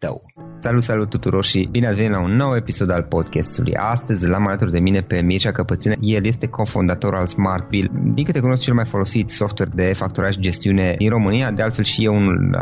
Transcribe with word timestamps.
tău. 0.00 0.22
Salut, 0.62 0.82
salut 0.82 1.10
tuturor 1.10 1.44
și 1.44 1.68
bine 1.70 1.86
ați 1.86 1.96
venit 1.96 2.10
la 2.10 2.22
un 2.22 2.34
nou 2.36 2.56
episod 2.56 2.90
al 2.90 3.02
podcastului. 3.02 3.74
Astăzi 3.74 4.28
l-am 4.28 4.46
alături 4.46 4.70
de 4.70 4.78
mine 4.78 5.00
pe 5.00 5.20
Mircea 5.20 5.50
Căpățână. 5.50 5.94
El 6.00 6.26
este 6.26 6.46
cofondator 6.46 7.14
al 7.14 7.26
SmartBill. 7.26 7.90
Din 8.14 8.24
câte 8.24 8.40
cunosc 8.40 8.62
cel 8.62 8.74
mai 8.74 8.84
folosit 8.84 9.30
software 9.30 9.70
de 9.74 9.92
facturaj 9.92 10.32
și 10.34 10.40
gestiune 10.40 10.94
din 10.98 11.08
România, 11.08 11.50
de 11.50 11.62
altfel 11.62 11.84
și 11.84 12.04
eu 12.04 12.14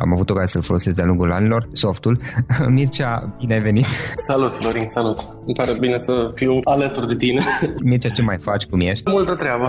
am 0.02 0.12
avut 0.12 0.30
ocazia 0.30 0.46
să-l 0.46 0.62
folosesc 0.62 0.96
de-a 0.96 1.04
lungul 1.04 1.32
anilor, 1.32 1.68
softul. 1.72 2.20
Mircea, 2.76 3.34
bine 3.38 3.54
ai 3.54 3.60
venit! 3.60 3.86
Salut, 4.14 4.54
Florin, 4.54 4.88
salut! 4.88 5.18
Îmi 5.46 5.56
pare 5.56 5.72
bine 5.80 5.96
să 5.96 6.30
fiu 6.34 6.58
alături 6.62 7.06
de 7.06 7.16
tine. 7.16 7.42
Mircea, 7.88 8.08
ce 8.08 8.22
mai 8.22 8.38
faci? 8.40 8.64
Cum 8.66 8.80
ești? 8.80 9.10
Multă 9.10 9.34
treabă, 9.34 9.68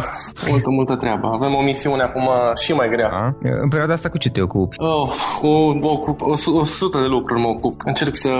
multă, 0.50 0.69
multă 0.69 0.96
treabă. 0.96 1.28
Avem 1.28 1.53
o 1.56 1.63
misiune 1.63 2.02
acum 2.02 2.29
și 2.63 2.74
mai 2.74 2.90
grea. 2.90 3.09
A? 3.09 3.38
În 3.41 3.69
perioada 3.69 3.94
asta 3.94 4.09
cu 4.09 4.18
ce 4.18 4.29
te 4.29 4.41
ocupi? 4.41 4.75
Oh, 4.79 5.09
cu 5.40 5.47
o, 5.47 5.97
o, 6.19 6.59
o 6.59 6.63
sută 6.63 6.97
de 7.00 7.06
lucruri 7.06 7.41
mă 7.41 7.59
ocup. 7.59 7.81
Încerc 7.86 8.16
să 8.16 8.31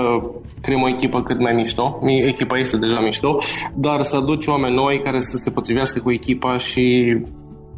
creăm 0.60 0.82
o 0.82 0.88
echipă 0.88 1.22
cât 1.22 1.40
mai 1.40 1.52
mișto. 1.52 1.98
Echipa 2.26 2.58
este 2.58 2.76
deja 2.76 3.00
mișto, 3.00 3.36
dar 3.74 4.02
să 4.02 4.16
aduci 4.16 4.46
oameni 4.46 4.74
noi 4.74 5.00
care 5.00 5.20
să 5.20 5.36
se 5.36 5.50
potrivească 5.50 6.00
cu 6.00 6.12
echipa 6.12 6.56
și 6.56 7.16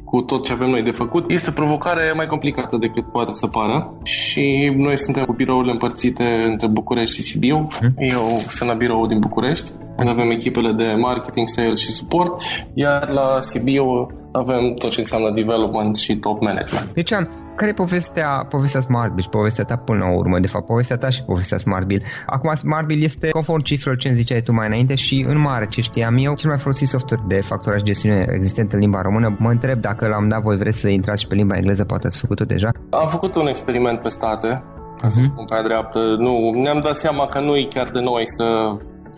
cu 0.04 0.20
tot 0.20 0.44
ce 0.44 0.52
avem 0.52 0.70
noi 0.70 0.82
de 0.82 0.90
făcut. 0.90 1.30
Este 1.30 1.50
o 1.50 1.52
provocare 1.52 2.12
mai 2.16 2.26
complicată 2.26 2.76
decât 2.76 3.04
poate 3.04 3.32
să 3.34 3.46
pară 3.46 3.92
și 4.02 4.72
noi 4.76 4.98
suntem 4.98 5.24
cu 5.24 5.32
birourile 5.32 5.72
împărțite 5.72 6.24
între 6.46 6.66
București 6.68 7.16
și 7.16 7.22
Sibiu. 7.22 7.68
Mhm. 7.80 7.94
Eu 7.96 8.24
sunt 8.48 8.68
la 8.68 8.74
birou 8.74 9.06
din 9.06 9.18
București, 9.18 9.70
unde 9.96 10.10
avem 10.10 10.30
echipele 10.30 10.72
de 10.72 10.94
marketing, 11.00 11.48
sales 11.48 11.80
și 11.80 11.90
suport, 11.90 12.42
iar 12.74 13.08
la 13.08 13.40
Sibiu 13.40 14.06
avem 14.32 14.74
tot 14.74 14.90
ce 14.90 15.00
înseamnă 15.00 15.30
development 15.30 15.96
și 15.96 16.16
top 16.16 16.40
management. 16.40 16.92
Deci, 16.92 17.10
care 17.56 17.70
e 17.70 17.72
povestea, 17.72 18.46
povestea 18.48 18.80
SmartBill 18.80 19.28
povestea 19.30 19.64
ta 19.64 19.76
până 19.76 19.98
la 19.98 20.16
urmă, 20.16 20.38
de 20.38 20.46
fapt, 20.46 20.66
povestea 20.66 20.96
ta 20.96 21.08
și 21.08 21.24
povestea 21.24 21.58
SmartBill? 21.58 22.02
Acum, 22.26 22.54
SmartBill 22.54 23.02
este, 23.02 23.28
conform 23.28 23.62
cifrelor 23.62 23.98
ce 23.98 24.12
ziceai 24.12 24.40
tu 24.40 24.52
mai 24.52 24.66
înainte 24.66 24.94
și 24.94 25.24
în 25.28 25.38
mare 25.40 25.66
ce 25.66 25.80
știam 25.80 26.16
eu, 26.16 26.34
cel 26.34 26.48
mai 26.48 26.58
folosit 26.58 26.88
software 26.88 27.24
de 27.28 27.40
facturaj 27.40 27.78
și 27.78 27.84
gestiune 27.84 28.26
existent 28.36 28.72
în 28.72 28.78
limba 28.78 29.00
română. 29.00 29.36
Mă 29.38 29.50
întreb 29.50 29.78
dacă 29.80 30.06
l-am 30.06 30.28
dat 30.28 30.42
voi 30.42 30.56
vreți 30.56 30.78
să 30.78 30.88
intrați 30.88 31.22
și 31.22 31.28
pe 31.28 31.34
limba 31.34 31.56
engleză, 31.56 31.84
poate 31.84 32.06
ați 32.06 32.20
făcut-o 32.20 32.44
deja? 32.44 32.70
Am 32.90 33.08
făcut 33.08 33.34
un 33.34 33.46
experiment 33.46 34.00
pe 34.00 34.08
state, 34.08 34.64
ca 35.00 35.08
să 35.08 35.20
uh-huh. 35.20 35.24
spun 35.24 35.44
pe 35.44 35.60
dreaptă. 35.64 35.98
Nu, 36.18 36.50
ne-am 36.62 36.80
dat 36.80 36.96
seama 36.96 37.26
că 37.26 37.40
nu 37.40 37.56
e 37.56 37.66
chiar 37.68 37.88
de 37.90 38.00
noi 38.00 38.26
să 38.26 38.46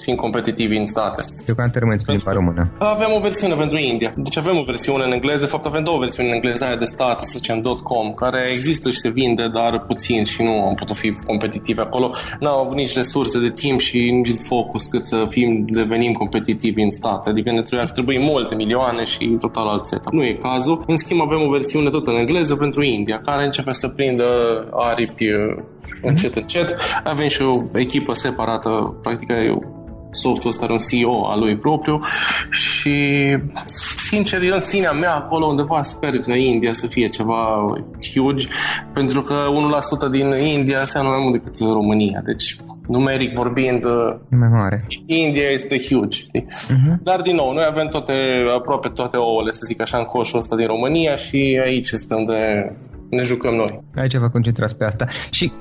fiind 0.03 0.19
competitivi 0.19 0.77
în 0.77 0.87
state. 0.87 1.23
Deocamdată 1.45 1.79
rămâneți 1.79 2.05
pe 2.05 2.13
limba 2.13 2.33
română. 2.33 2.73
Avem 2.79 3.11
o 3.17 3.21
versiune 3.21 3.55
pentru 3.55 3.79
India. 3.79 4.15
Deci 4.17 4.37
avem 4.37 4.57
o 4.57 4.63
versiune 4.63 5.05
în 5.05 5.13
engleză, 5.13 5.41
de 5.41 5.47
fapt 5.47 5.67
avem 5.67 5.85
două 5.85 5.99
versiuni 5.99 6.29
în 6.29 6.35
engleză, 6.35 6.65
aia 6.65 6.77
de 6.77 6.85
stat, 6.85 7.21
să 7.21 7.35
zicem 7.37 7.61
.com, 7.83 8.13
care 8.13 8.47
există 8.51 8.91
și 8.91 8.99
se 8.99 9.11
vinde, 9.11 9.49
dar 9.49 9.85
puțin 9.87 10.25
și 10.25 10.43
nu 10.43 10.67
am 10.67 10.75
putut 10.75 10.97
fi 10.97 11.11
competitivi 11.27 11.81
acolo. 11.81 12.11
N-au 12.41 12.61
avut 12.65 12.77
nici 12.77 12.95
resurse 12.95 13.41
de 13.41 13.51
timp 13.51 13.81
și 13.81 13.99
nici 13.99 14.31
de 14.31 14.41
focus 14.49 14.85
cât 14.85 15.07
să 15.07 15.25
fim, 15.29 15.65
devenim 15.67 16.13
competitivi 16.13 16.83
în 16.83 16.91
state. 16.91 17.31
Adică 17.31 17.51
ne 17.51 17.63
trebuie, 17.63 17.87
ar 17.87 17.91
trebui 17.91 18.19
multe 18.19 18.55
milioane 18.55 19.05
și 19.05 19.37
total 19.39 19.69
alt 19.69 19.87
setup. 19.87 20.13
Nu 20.13 20.25
e 20.25 20.33
cazul. 20.33 20.85
În 20.87 20.97
schimb 20.97 21.21
avem 21.21 21.47
o 21.47 21.51
versiune 21.51 21.91
tot 21.91 22.07
în 22.07 22.15
engleză 22.15 22.57
pentru 22.57 22.83
India, 22.83 23.19
care 23.19 23.45
începe 23.45 23.73
să 23.73 23.89
prindă 23.89 24.25
aripi 24.73 25.25
uh, 25.25 25.65
încet, 26.03 26.37
încet. 26.37 26.77
Avem 27.05 27.29
și 27.29 27.43
o 27.43 27.53
echipă 27.73 28.15
separată, 28.15 28.99
practic 29.03 29.29
e 29.29 29.59
softul 30.15 30.51
ăsta 30.51 30.65
are 30.65 30.73
un 30.73 30.79
CEO 30.91 31.27
al 31.27 31.39
lui 31.39 31.57
propriu 31.57 32.01
și 32.51 32.95
sincer, 33.97 34.43
eu 34.43 34.55
în 34.55 34.61
sinea 34.61 34.93
mea 34.93 35.15
acolo 35.15 35.47
undeva 35.47 35.83
sper 35.83 36.19
că 36.19 36.33
India 36.33 36.73
să 36.73 36.87
fie 36.87 37.09
ceva 37.09 37.65
huge, 38.15 38.47
pentru 38.93 39.23
că 39.23 39.35
1% 40.07 40.11
din 40.11 40.27
India 40.57 40.79
înseamnă 40.79 41.11
mai 41.11 41.21
mult 41.23 41.33
decât 41.33 41.59
România, 41.59 42.21
deci 42.25 42.57
numeric 42.87 43.35
vorbind, 43.35 43.85
mai 44.29 44.49
mare. 44.49 44.87
India 45.07 45.49
este 45.49 45.77
huge. 45.79 46.23
Uh-huh. 46.23 47.03
Dar, 47.03 47.21
din 47.21 47.35
nou, 47.35 47.53
noi 47.53 47.65
avem 47.69 47.87
toate, 47.87 48.13
aproape 48.57 48.89
toate 48.89 49.17
ouăle, 49.17 49.51
să 49.51 49.63
zic 49.67 49.81
așa, 49.81 49.99
în 49.99 50.05
coșul 50.05 50.39
ăsta 50.39 50.57
din 50.57 50.67
România 50.67 51.17
și 51.17 51.61
aici 51.65 51.91
este 51.91 52.15
unde 52.15 52.73
ne 53.15 53.23
jucăm 53.23 53.55
noi. 53.55 53.83
Aici 53.95 54.17
vă 54.17 54.29
concentrați 54.29 54.77
pe 54.77 54.85
asta. 54.85 55.07
Și 55.31 55.53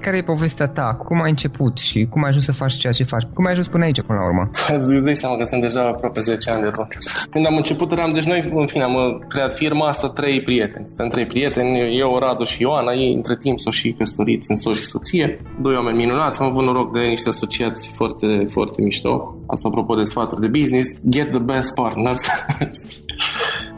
care 0.00 0.16
e 0.16 0.22
povestea 0.22 0.66
ta? 0.66 0.96
Cum 1.04 1.22
ai 1.22 1.30
început 1.30 1.78
și 1.78 2.06
cum 2.10 2.22
ai 2.22 2.28
ajuns 2.28 2.44
să 2.44 2.52
faci 2.52 2.76
ceea 2.76 2.92
ce 2.92 3.04
faci? 3.04 3.22
Cum 3.34 3.44
ai 3.44 3.50
ajuns 3.50 3.68
până 3.68 3.84
aici, 3.84 4.02
până 4.02 4.18
la 4.18 4.24
urmă? 4.24 4.48
Îți 4.94 5.04
dai 5.04 5.16
seama 5.16 5.36
că 5.36 5.44
sunt 5.44 5.60
deja 5.60 5.80
aproape 5.80 6.20
10 6.20 6.50
ani 6.50 6.60
de 6.60 6.66
atunci. 6.66 6.96
Când 7.30 7.46
am 7.46 7.56
început, 7.56 7.92
eram, 7.92 8.12
deci 8.12 8.24
noi, 8.24 8.50
în 8.54 8.66
fine, 8.66 8.82
am 8.82 9.24
creat 9.28 9.54
firma 9.54 9.86
asta 9.86 10.08
trei 10.08 10.42
prieteni. 10.42 10.84
Suntem 10.86 11.08
trei 11.08 11.26
prieteni, 11.26 11.98
eu, 11.98 12.18
Radu 12.18 12.44
și 12.44 12.62
Ioana, 12.62 12.92
ei 12.92 13.12
între 13.14 13.36
timp 13.36 13.58
s-au 13.58 13.72
și 13.72 13.92
căsătorit, 13.92 14.44
sunt 14.44 14.58
soț 14.58 14.78
și 14.78 14.84
soție. 14.84 15.40
Doi 15.62 15.74
oameni 15.74 15.96
minunați, 15.96 16.40
am 16.40 16.46
avut 16.46 16.64
noroc 16.64 16.92
de 16.92 17.00
niște 17.00 17.28
asociați 17.28 17.90
foarte, 17.94 18.44
foarte 18.48 18.82
mișto. 18.82 19.36
Asta 19.46 19.68
apropo 19.68 19.94
de 19.94 20.02
sfaturi 20.02 20.40
de 20.40 20.58
business. 20.58 20.88
Get 21.08 21.30
the 21.30 21.40
best 21.40 21.74
partners. 21.74 22.22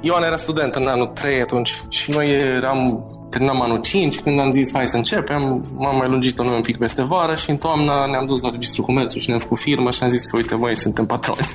Ioana 0.03 0.27
era 0.27 0.37
student 0.37 0.75
în 0.75 0.87
anul 0.87 1.07
3 1.07 1.41
atunci 1.41 1.73
și 1.89 2.11
noi 2.11 2.31
eram 2.57 3.05
terminam 3.31 3.63
anul 3.63 3.81
5, 3.81 4.21
când 4.21 4.41
am 4.41 4.53
zis 4.53 4.71
hai 4.75 4.87
să 4.87 4.97
începem, 4.97 5.65
m-am 5.75 5.97
mai 5.97 6.09
lungit-o 6.09 6.45
noi 6.45 6.55
un 6.55 6.61
pic 6.61 6.79
peste 6.79 7.03
vară 7.03 7.35
și 7.35 7.51
în 7.51 7.57
toamnă 7.57 7.93
ne-am 8.11 8.27
dus 8.27 8.41
la 8.41 8.51
Registrul 8.51 8.85
Comerțului 8.85 9.23
și 9.23 9.29
ne-am 9.29 9.41
făcut 9.41 9.59
firmă 9.59 9.91
și 9.91 10.03
am 10.03 10.11
zis 10.11 10.27
că 10.27 10.37
uite, 10.37 10.57
voi 10.57 10.77
suntem 10.77 11.07
patroni. 11.07 11.39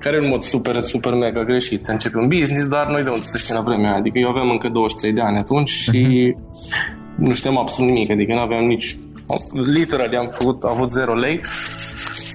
Care 0.00 0.16
e 0.16 0.20
un 0.20 0.28
mod 0.28 0.42
super, 0.42 0.82
super 0.82 1.12
mega 1.12 1.44
greșit. 1.44 1.86
Începe 1.86 2.18
un 2.18 2.28
business, 2.28 2.66
dar 2.66 2.86
noi 2.86 3.02
de 3.02 3.08
unde 3.08 3.24
să 3.24 3.38
știm 3.38 3.54
la 3.54 3.60
vremea 3.60 3.94
Adică 3.94 4.18
eu 4.18 4.28
aveam 4.28 4.50
încă 4.50 4.68
23 4.68 5.12
de 5.14 5.20
ani 5.20 5.38
atunci 5.38 5.68
și 5.68 6.34
uh-huh. 6.34 7.16
nu 7.16 7.32
știam 7.32 7.58
absolut 7.58 7.92
nimic, 7.92 8.10
adică 8.10 8.34
nu 8.34 8.40
aveam 8.40 8.64
nici... 8.64 8.98
Literal, 9.52 10.16
am 10.16 10.28
făcut, 10.30 10.62
avut 10.62 10.90
0 10.90 11.14
lei 11.14 11.40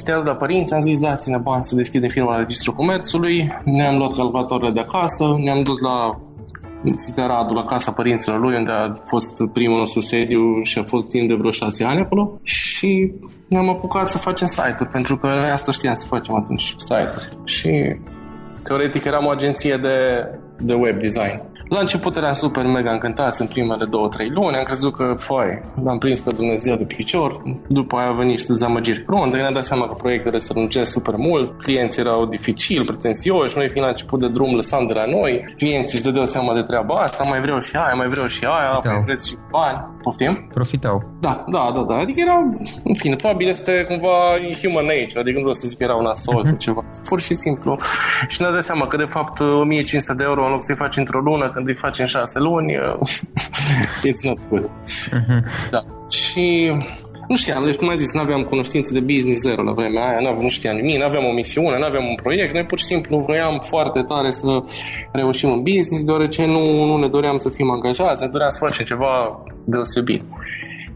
iar 0.10 0.24
la 0.24 0.36
părinți, 0.36 0.74
am 0.74 0.80
zis 0.80 1.00
dați-ne 1.00 1.38
bani 1.38 1.64
să 1.64 1.76
deschidem 1.76 2.10
firma 2.10 2.32
la 2.32 2.38
Registrul 2.38 2.74
Comerțului, 2.74 3.52
ne-am 3.64 3.98
luat 3.98 4.14
calculatoarele 4.14 4.72
de 4.72 4.80
acasă, 4.80 5.36
ne-am 5.44 5.64
dus 5.64 5.80
la 5.80 6.20
Sitea 6.96 7.26
Radu, 7.26 7.54
la 7.54 7.66
casa 7.66 7.92
părinților 7.92 8.40
lui, 8.40 8.56
unde 8.56 8.72
a 8.72 8.88
fost 9.06 9.44
primul 9.54 9.78
nostru 9.78 10.00
sediu 10.00 10.62
și 10.62 10.80
a 10.80 10.84
fost 10.84 11.10
timp 11.10 11.28
de 11.28 11.34
vreo 11.34 11.52
șase 11.52 11.86
ani 11.86 12.00
acolo 12.00 12.40
și 12.44 13.14
ne-am 13.48 13.70
apucat 13.70 14.10
să 14.10 14.18
facem 14.18 14.48
site-uri, 14.48 14.90
pentru 14.90 15.18
că 15.18 15.28
noi 15.28 15.50
asta 15.50 15.72
știam 15.72 15.94
să 15.94 16.08
facem 16.08 16.36
atunci, 16.36 16.76
site-uri. 16.78 17.30
Și 17.44 17.96
teoretic 18.64 19.04
eram 19.06 19.26
o 19.26 19.30
agenție 19.30 19.78
de, 19.78 19.98
de 20.58 20.74
web 20.74 21.02
design. 21.02 21.42
La 21.70 21.80
început 21.80 22.16
eram 22.16 22.34
super 22.34 22.66
mega 22.66 22.92
încântați 22.92 23.42
în 23.42 23.48
primele 23.48 23.86
două, 23.90 24.08
trei 24.08 24.30
luni, 24.30 24.56
am 24.56 24.64
crezut 24.64 24.94
că, 24.96 25.14
foi, 25.18 25.62
l-am 25.84 25.98
prins 25.98 26.20
pe 26.20 26.32
Dumnezeu 26.36 26.76
de 26.76 26.84
picior, 26.84 27.42
după 27.68 27.98
aia 27.98 28.10
a 28.10 28.12
venit 28.12 28.32
niște 28.32 28.52
dezamăgiri 28.52 29.04
crunte, 29.04 29.38
ne-am 29.38 29.54
dat 29.54 29.64
seama 29.64 29.88
că 29.88 29.94
proiectele 29.94 30.40
se 30.40 30.52
lungesc 30.56 30.92
super 30.92 31.16
mult, 31.16 31.62
clienții 31.62 32.02
erau 32.02 32.26
dificili, 32.26 32.86
pretențioși, 32.86 33.58
noi 33.58 33.70
fiind 33.70 33.86
la 33.86 33.92
început 33.92 34.20
de 34.20 34.28
drum 34.28 34.56
lăsam 34.56 34.88
de 34.88 34.94
la 34.94 35.06
noi, 35.06 35.44
clienții 35.58 35.98
își 35.98 36.04
dădeau 36.04 36.26
seama 36.26 36.54
de 36.54 36.62
treaba 36.62 36.96
asta, 36.96 37.24
mai 37.30 37.42
vreau 37.42 37.60
și 37.60 37.76
aia, 37.76 37.94
mai 37.94 38.08
vreau 38.08 38.26
și 38.26 38.46
aia, 38.46 38.72
apoi 38.72 39.02
vreți 39.06 39.30
și 39.30 39.36
bani, 39.52 39.78
poftim? 40.02 40.48
Profitau. 40.54 41.04
Da, 41.20 41.46
da, 41.48 41.72
da, 41.74 41.84
da, 41.84 41.96
adică 41.96 42.20
era, 42.26 42.38
în 42.84 42.96
fine, 42.96 43.16
probabil 43.16 43.48
este 43.48 43.86
cumva 43.90 44.16
human 44.62 44.86
nature, 44.86 45.20
adică 45.20 45.36
nu 45.36 45.46
vreau 45.46 45.54
să 45.54 45.68
zic 45.68 45.78
că 45.78 45.84
era 45.84 45.96
un 45.96 46.06
asol 46.06 46.42
uh-huh. 46.42 46.48
sau 46.48 46.56
ceva, 46.56 46.82
pur 47.10 47.22
și 47.22 47.34
simplu. 47.36 47.78
Și 48.28 48.42
ne-am 48.42 48.54
dat 48.54 48.64
seama 48.64 48.88
că 48.88 48.98
de 48.98 49.08
fapt 49.10 49.40
1500 49.40 50.14
de 50.14 50.24
euro 50.24 50.46
în 50.46 50.52
loc 50.52 50.64
să-i 50.64 50.76
faci 50.76 50.98
într-o 50.98 51.20
lună, 51.20 51.50
când 51.56 51.68
îi 51.68 51.76
faci 51.76 52.00
în 52.00 52.06
șase 52.06 52.40
luni, 52.40 52.74
it's 54.10 54.24
not 54.24 54.40
good. 54.50 54.66
Uh-huh. 54.66 55.70
Da. 55.72 55.82
Și 56.10 56.72
nu 57.28 57.36
știam, 57.36 57.64
deci 57.66 57.76
cum 57.76 57.90
ai 57.90 57.98
zis, 57.98 58.14
nu 58.14 58.20
aveam 58.20 58.44
cunoștințe 58.44 58.94
de 58.94 59.00
business 59.00 59.42
zero 59.42 59.64
la 59.64 59.72
vremea 59.72 60.08
aia, 60.08 60.32
nu 60.40 60.48
știam 60.48 60.76
nimic, 60.76 60.98
nu 60.98 61.04
aveam 61.06 61.26
o 61.26 61.32
misiune, 61.32 61.78
nu 61.78 61.86
aveam 61.86 62.06
un 62.06 62.16
proiect, 62.16 62.54
noi 62.54 62.66
pur 62.66 62.78
și 62.78 62.86
simplu 62.86 63.18
vroiam 63.18 63.58
foarte 63.60 64.02
tare 64.02 64.32
să 64.32 64.64
reușim 65.12 65.52
în 65.52 65.62
business, 65.62 66.04
deoarece 66.04 66.46
nu, 66.46 66.86
nu 66.86 66.98
ne 66.98 67.08
doream 67.08 67.38
să 67.38 67.50
fim 67.50 67.70
angajați, 67.70 68.24
ne 68.24 68.30
doream 68.30 68.50
să 68.50 68.58
facem 68.66 68.86
ceva 68.86 69.44
deosebit. 69.66 70.24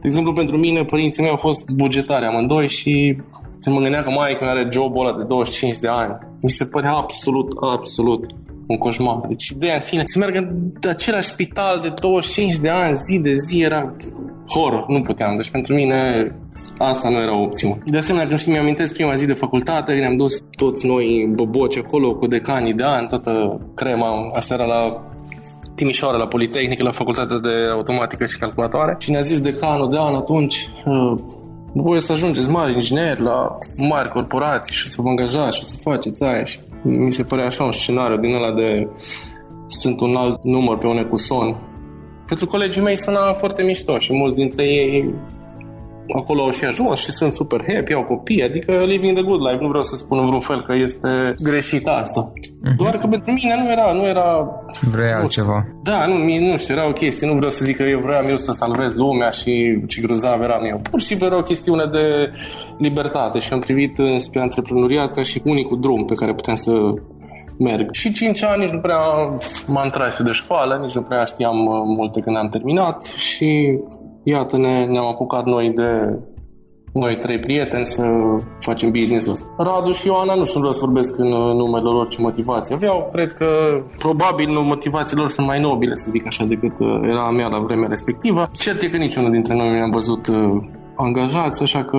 De 0.02 0.08
exemplu, 0.08 0.34
pentru 0.34 0.58
mine, 0.58 0.84
părinții 0.84 1.22
mei 1.22 1.32
au 1.32 1.38
fost 1.38 1.70
bugetari 1.70 2.26
amândoi 2.26 2.68
și 2.68 3.18
când 3.64 3.76
mă 3.76 3.82
gândeam 3.82 4.04
că 4.04 4.10
mai 4.10 4.38
are 4.40 4.68
jobul 4.72 5.08
ăla 5.08 5.18
de 5.18 5.24
25 5.24 5.78
de 5.78 5.88
ani, 5.88 6.18
mi 6.42 6.50
se 6.50 6.66
părea 6.66 6.94
absolut, 6.94 7.48
absolut 7.74 8.26
un 8.70 8.78
coșmar. 8.78 9.20
Deci 9.28 9.48
ideea 9.48 9.76
în 9.76 9.82
sine, 9.82 10.02
să 10.06 10.20
meargă 10.20 10.40
în 10.40 10.90
același 10.90 11.28
spital 11.28 11.80
de 11.82 11.94
25 12.02 12.56
de 12.56 12.70
ani, 12.70 12.96
zi 12.96 13.20
de 13.20 13.34
zi, 13.34 13.62
era 13.62 13.96
horror, 14.50 14.86
nu 14.88 15.02
puteam. 15.02 15.38
Deci 15.38 15.50
pentru 15.50 15.74
mine 15.74 16.32
asta 16.78 17.10
nu 17.10 17.22
era 17.22 17.38
o 17.38 17.42
opțiune. 17.42 17.82
De 17.86 17.98
asemenea, 17.98 18.28
când 18.28 18.40
și 18.40 18.50
mi-amintesc 18.50 18.94
prima 18.94 19.14
zi 19.14 19.26
de 19.26 19.34
facultate, 19.34 19.94
ne-am 19.94 20.18
dus 20.18 20.38
toți 20.58 20.88
noi 20.88 21.32
boboci 21.34 21.78
acolo 21.78 22.16
cu 22.16 22.28
decanii 22.28 22.74
de 22.74 22.84
ani, 22.84 23.08
toată 23.08 23.32
crema, 23.76 24.26
asta 24.36 24.54
era 24.54 24.66
la 24.66 25.04
Timișoara, 25.76 26.18
la 26.18 26.28
Politehnică, 26.28 26.84
la 26.84 26.92
Facultatea 26.92 27.38
de 27.38 27.54
Automatică 27.72 28.26
și 28.26 28.38
Calculatoare 28.38 28.96
și 29.00 29.12
ne-a 29.12 29.20
zis 29.20 29.40
decanul 29.42 29.90
de 29.92 29.98
an 30.00 30.16
atunci 30.16 30.70
voi 31.74 32.02
să 32.02 32.12
ajungeți 32.12 32.50
mari 32.50 32.74
ingineri 32.74 33.22
la 33.22 33.58
mari 33.78 34.10
corporații 34.10 34.76
și 34.76 34.88
să 34.88 35.02
vă 35.02 35.10
angajați 35.10 35.58
și 35.58 35.64
să 35.64 35.78
faceți 35.82 36.24
aia 36.24 36.44
și 36.44 36.60
mi 36.84 37.12
se 37.12 37.24
părea 37.24 37.46
așa 37.46 37.64
un 37.64 37.72
scenariu 37.72 38.18
din 38.18 38.36
ăla 38.36 38.54
de 38.54 38.88
sunt 39.68 40.02
un 40.02 40.16
alt 40.16 40.44
număr 40.44 40.78
pe 40.78 40.88
un 40.88 40.98
ecuson. 40.98 41.58
Pentru 42.28 42.46
colegii 42.46 42.82
mei 42.82 42.98
suna 42.98 43.34
foarte 43.34 43.64
mișto 43.64 43.98
și 43.98 44.14
mulți 44.14 44.36
dintre 44.36 44.64
ei 44.64 45.14
acolo 46.18 46.42
au 46.42 46.52
și 46.52 46.66
ajuns 46.66 47.00
și 47.00 47.12
sunt 47.12 47.34
super 47.34 47.66
happy, 47.74 47.94
au 47.94 48.04
copii, 48.04 48.44
adică 48.44 48.72
living 48.86 49.16
the 49.18 49.24
good 49.24 49.42
life. 49.42 49.58
Nu 49.62 49.68
vreau 49.68 49.84
să 49.84 49.96
spun 49.96 50.18
în 50.20 50.26
vreun 50.26 50.42
fel 50.42 50.62
că 50.62 50.74
este 50.76 51.34
greșit 51.44 51.88
asta. 51.88 52.32
Uh-huh. 52.34 52.76
Doar 52.78 52.98
că 52.98 53.08
pentru 53.08 53.32
mine 53.32 53.56
nu 53.64 53.72
era, 53.72 53.92
nu 53.92 54.06
era... 54.08 54.50
Vrei 54.92 55.12
altceva. 55.12 55.68
Da, 55.84 56.06
nu, 56.06 56.16
nu 56.50 56.58
știu, 56.58 56.74
era 56.74 56.88
o 56.88 56.92
chestie. 56.92 57.28
Nu 57.28 57.34
vreau 57.34 57.52
să 57.52 57.66
zic 57.66 57.76
că 57.76 57.84
eu 57.84 58.00
vreau 58.00 58.24
eu 58.30 58.38
să 58.38 58.52
salvez 58.52 58.96
lumea 58.96 59.30
și 59.30 59.84
ce 59.88 60.02
grozav 60.02 60.42
eram 60.42 60.64
eu. 60.64 60.82
Pur 60.92 61.00
și 61.00 61.06
simplu 61.06 61.26
era 61.26 61.38
o 61.38 61.42
chestiune 61.42 61.86
de 61.92 62.32
libertate 62.78 63.40
și 63.40 63.54
am 63.54 63.60
privit 63.60 63.98
spre 64.18 64.42
antreprenoriat 64.42 65.14
ca 65.14 65.24
și 65.24 65.42
unicul 65.44 65.80
drum 65.80 66.06
pe 66.06 66.14
care 66.14 66.34
puteam 66.34 66.56
să 66.56 66.72
merg. 67.60 67.92
Și 67.92 68.12
5 68.12 68.44
ani 68.44 68.62
nici 68.62 68.70
nu 68.70 68.80
prea 68.80 69.00
m-am 69.68 69.88
tras 69.88 70.24
de 70.24 70.32
școală, 70.32 70.80
nici 70.82 70.96
nu 70.96 71.02
prea 71.02 71.24
știam 71.24 71.66
uh, 71.66 71.82
multe 71.98 72.20
când 72.20 72.36
am 72.36 72.50
terminat 72.50 73.04
și 73.04 73.80
iată 74.24 74.58
ne, 74.58 74.86
ne-am 74.86 75.06
apucat 75.06 75.46
noi 75.46 75.70
de 75.70 76.20
noi 76.94 77.18
trei 77.18 77.40
prieteni 77.40 77.86
să 77.86 78.06
facem 78.60 78.92
business-ul 78.92 79.32
ăsta. 79.32 79.48
Radu 79.58 79.92
și 79.92 80.08
Ioana, 80.08 80.36
nu 80.36 80.46
știu, 80.46 80.60
vreau 80.60 80.74
să 80.74 80.86
vorbesc 80.86 81.18
în 81.18 81.28
numele 81.62 81.90
lor 81.90 82.08
ce 82.08 82.22
motivație 82.22 82.76
aveau. 82.76 83.08
Cred 83.12 83.34
că 83.34 83.48
probabil 83.98 84.50
motivațiile 84.50 85.22
lor 85.22 85.30
sunt 85.30 85.48
mai 85.48 85.60
nobile, 85.60 85.96
să 85.96 86.08
zic 86.12 86.26
așa, 86.26 86.44
decât 86.46 86.80
uh, 86.80 87.00
era 87.04 87.26
a 87.26 87.32
mea 87.32 87.48
la 87.48 87.60
vremea 87.60 87.88
respectivă. 87.88 88.48
Cert 88.52 88.82
e 88.82 88.90
că 88.90 88.98
niciunul 88.98 89.32
dintre 89.32 89.56
noi 89.56 89.68
nu 89.68 89.74
ne-am 89.74 89.90
văzut 89.90 90.28
uh, 90.28 90.36
angajați, 90.96 91.64
așa 91.64 91.84
că 91.84 91.98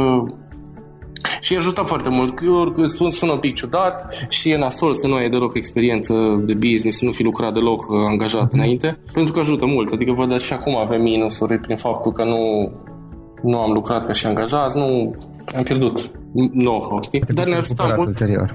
și 1.40 1.56
ajută 1.56 1.80
foarte 1.80 2.08
mult. 2.08 2.38
Eu 2.42 2.84
spun, 2.84 3.10
sună 3.10 3.32
un 3.32 3.38
pic 3.38 3.54
ciudat 3.54 4.26
și 4.28 4.50
e 4.50 4.56
nasol 4.56 4.94
să 4.94 5.06
nu 5.06 5.14
ai 5.14 5.30
deloc 5.30 5.54
experiență 5.54 6.42
de 6.44 6.54
business, 6.54 6.98
să 6.98 7.04
nu 7.04 7.10
fi 7.10 7.22
lucrat 7.22 7.52
deloc 7.52 7.80
uh, 7.80 7.96
angajat 8.08 8.52
înainte, 8.52 8.98
pentru 9.12 9.32
că 9.32 9.38
ajută 9.38 9.66
mult. 9.66 9.92
Adică 9.92 10.12
văd 10.12 10.40
și 10.40 10.52
acum 10.52 10.76
avem 10.76 11.02
minusuri 11.02 11.58
prin 11.58 11.76
faptul 11.76 12.12
că 12.12 12.24
nu, 12.24 12.72
nu 13.42 13.58
am 13.58 13.72
lucrat 13.72 14.06
ca 14.06 14.12
și 14.12 14.26
angajat, 14.26 14.74
nu 14.74 15.14
am 15.56 15.62
pierdut 15.62 16.10
know-how, 16.52 17.02
știi? 17.02 17.22
Dar 17.34 17.46
ne 17.46 17.54
ajută 17.54 17.92
mult. 17.96 18.06
Ulterior. 18.06 18.52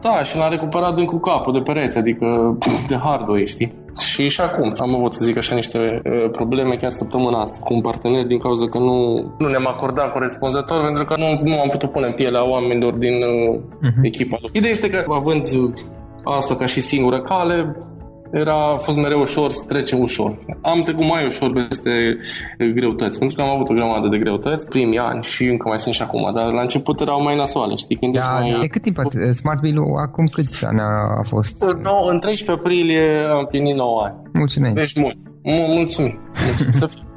Da, 0.00 0.22
și 0.22 0.36
l-am 0.36 0.50
recuperat 0.50 0.94
din 0.94 1.04
cu 1.04 1.18
capul 1.18 1.52
de 1.52 1.58
pereți, 1.58 1.98
adică 1.98 2.58
de 2.88 2.96
hardware, 2.96 3.44
știi? 3.44 3.74
Și 3.98 4.28
și 4.28 4.40
acum 4.40 4.72
am 4.78 4.94
avut, 4.94 5.12
să 5.12 5.24
zic 5.24 5.36
așa, 5.36 5.54
niște 5.54 5.78
uh, 5.78 6.30
probleme 6.30 6.74
chiar 6.74 6.90
săptămâna 6.90 7.40
asta 7.40 7.58
cu 7.64 7.74
un 7.74 7.80
partener 7.80 8.26
din 8.26 8.38
cauza 8.38 8.66
că 8.66 8.78
nu, 8.78 8.98
nu 9.38 9.48
ne-am 9.48 9.66
acordat 9.66 10.12
corespunzător 10.12 10.84
pentru 10.84 11.04
că 11.04 11.14
nu, 11.16 11.40
nu 11.44 11.60
am 11.60 11.68
putut 11.68 11.90
pune 11.90 12.06
în 12.06 12.12
pielea 12.12 12.48
oamenilor 12.48 12.96
din 12.96 13.14
uh, 13.22 13.60
uh-huh. 13.60 14.02
echipa 14.02 14.38
lor. 14.40 14.50
Ideea 14.54 14.72
este 14.72 14.90
că 14.90 15.04
având 15.08 15.42
asta 16.24 16.54
ca 16.54 16.66
și 16.66 16.80
singură 16.80 17.20
cale, 17.22 17.76
era, 18.32 18.72
a 18.72 18.76
fost 18.76 18.98
mereu 18.98 19.20
ușor 19.20 19.50
să 19.50 19.64
trecem 19.66 20.00
ușor. 20.00 20.36
Am 20.62 20.82
trecut 20.82 21.06
mai 21.06 21.26
ușor 21.26 21.52
peste 21.52 22.16
greutăți, 22.74 23.18
pentru 23.18 23.36
că 23.36 23.42
am 23.42 23.54
avut 23.54 23.68
o 23.68 23.74
grămadă 23.74 24.08
de 24.08 24.18
greutăți 24.18 24.68
primii 24.68 24.98
ani 24.98 25.22
și 25.22 25.44
încă 25.44 25.68
mai 25.68 25.78
sunt 25.78 25.94
și 25.94 26.02
acum, 26.02 26.32
dar 26.34 26.52
la 26.52 26.60
început 26.60 27.00
erau 27.00 27.22
mai 27.22 27.36
nasoale, 27.36 27.74
știi? 27.74 27.96
Când 27.96 28.14
da, 28.14 28.38
mai... 28.38 28.56
de 28.60 28.66
cât 28.66 28.82
timp 28.82 28.96
Smart 29.32 29.60
Bill 29.60 29.78
acum 30.06 30.24
câți 30.32 30.66
ani 30.66 30.80
a 31.18 31.22
fost? 31.22 31.64
No, 31.82 32.06
în 32.10 32.20
13 32.20 32.50
aprilie 32.50 33.26
am 33.30 33.46
plinit 33.46 33.76
9 33.76 34.02
ani. 34.02 34.14
Mulțumesc. 34.32 34.74
Deci 34.74 34.94
mult. 34.94 35.16
Mulțumim. 35.42 36.18
Mulțumim. 36.46 36.72
să 36.80 36.86
fie. 36.86 37.07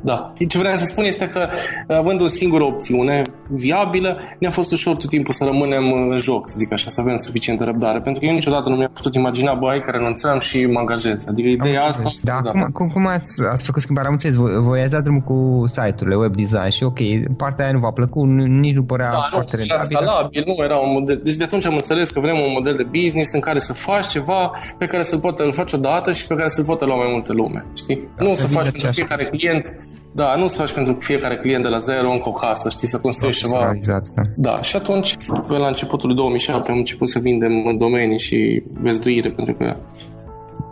Da. 0.00 0.32
Ce 0.48 0.58
vreau 0.58 0.76
să 0.76 0.84
spun 0.84 1.04
este 1.04 1.28
că, 1.28 1.48
având 1.88 2.20
o 2.20 2.26
singură 2.26 2.64
opțiune 2.64 3.22
viabilă, 3.48 4.18
ne-a 4.38 4.50
fost 4.50 4.72
ușor 4.72 4.96
tot 4.96 5.08
timpul 5.08 5.34
să 5.34 5.44
rămânem 5.44 5.92
în 5.92 6.18
joc, 6.18 6.48
să 6.48 6.54
zic 6.58 6.72
așa, 6.72 6.90
să 6.90 7.00
avem 7.00 7.16
suficientă 7.18 7.64
răbdare. 7.64 8.00
Pentru 8.00 8.20
că 8.20 8.26
eu 8.26 8.34
niciodată 8.34 8.68
nu 8.68 8.76
mi-am 8.76 8.90
putut 8.94 9.14
imagina, 9.14 9.54
bă, 9.54 9.66
hai 9.68 9.80
că 9.80 9.90
renunțăm 9.90 10.38
și 10.38 10.66
mă 10.66 10.78
angajez. 10.78 11.24
Adică 11.28 11.48
ideea 11.48 11.80
am 11.80 11.88
asta... 11.88 12.08
Da, 12.22 12.40
da. 12.44 12.50
Cum, 12.50 12.60
cum, 12.72 12.86
cum 12.86 13.06
ați, 13.06 13.42
ați 13.50 13.64
făcut 13.64 13.82
schimbarea? 13.82 14.08
Am 14.08 14.16
înțeles, 14.18 14.36
voi, 14.36 14.52
voi 14.68 14.80
ați 14.80 14.90
dat 14.90 15.02
drumul 15.02 15.20
cu 15.20 15.66
site-urile, 15.66 16.16
web 16.16 16.36
design 16.36 16.70
și 16.70 16.84
ok, 16.84 16.98
partea 17.36 17.64
aia 17.64 17.72
nu 17.72 17.78
v-a 17.78 17.90
plăcut, 17.90 18.26
nici 18.64 18.74
nu 18.74 18.84
părea 18.84 19.10
da, 19.10 19.26
foarte 19.30 19.56
nu, 19.56 19.62
rentabil. 19.62 19.96
scalabil, 19.96 20.42
nu 20.46 20.64
era 20.64 20.76
un 20.76 20.92
model. 20.92 21.20
Deci 21.22 21.34
de 21.34 21.44
atunci 21.44 21.66
am 21.66 21.74
înțeles 21.74 22.10
că 22.10 22.20
vrem 22.20 22.36
un 22.36 22.52
model 22.52 22.74
de 22.76 22.86
business 22.98 23.32
în 23.32 23.40
care 23.40 23.58
să 23.58 23.72
faci 23.72 24.06
ceva 24.06 24.52
pe 24.78 24.86
care 24.86 25.02
să-l 25.02 25.18
poată 25.18 25.44
îl 25.44 25.52
faci 25.52 25.72
odată 25.72 26.12
și 26.12 26.26
pe 26.26 26.34
care 26.34 26.48
să-l 26.48 26.64
poată 26.64 26.84
lua 26.84 26.96
mai 26.96 27.08
multe 27.10 27.32
lume, 27.32 27.66
știi? 27.76 28.08
Da, 28.16 28.24
nu 28.24 28.34
să 28.34 28.46
faci 28.46 28.70
pentru 28.70 28.90
fiecare 28.90 29.24
client 29.24 29.64
da, 30.12 30.34
nu 30.34 30.46
să 30.46 30.58
faci 30.58 30.72
pentru 30.72 30.96
fiecare 31.00 31.36
client 31.36 31.62
de 31.62 31.68
la 31.68 31.78
zero 31.78 32.10
încă 32.10 32.28
o 32.28 32.32
casă, 32.32 32.68
știi, 32.68 32.88
să 32.88 32.98
construiești 32.98 33.44
ceva. 33.44 33.70
Exact, 33.74 34.08
da. 34.14 34.22
Da, 34.36 34.62
și 34.62 34.76
atunci, 34.76 35.16
pe 35.48 35.56
la 35.56 35.66
începutul 35.66 36.14
2007, 36.14 36.70
am 36.70 36.76
început 36.76 37.08
să 37.08 37.18
vindem 37.18 37.66
în 37.66 37.78
domenii 37.78 38.18
și 38.18 38.62
vezduire, 38.80 39.30
pentru 39.30 39.54
că 39.54 39.76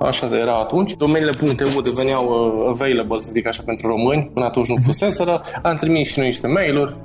Așa 0.00 0.28
era 0.36 0.54
atunci. 0.54 0.94
Domeniile 0.94 1.32
.eu 1.74 1.80
deveneau 1.80 2.24
uh, 2.24 2.68
available, 2.68 3.20
să 3.20 3.30
zic 3.30 3.46
așa, 3.46 3.62
pentru 3.64 3.86
români. 3.86 4.30
Până 4.32 4.44
atunci 4.44 4.68
nu 4.68 4.74
mhm. 4.74 4.84
fuseseră. 4.84 5.40
Am 5.62 5.76
trimis 5.76 6.08
și 6.08 6.18
noi 6.18 6.28
niște 6.28 6.46
mail-uri 6.46 6.96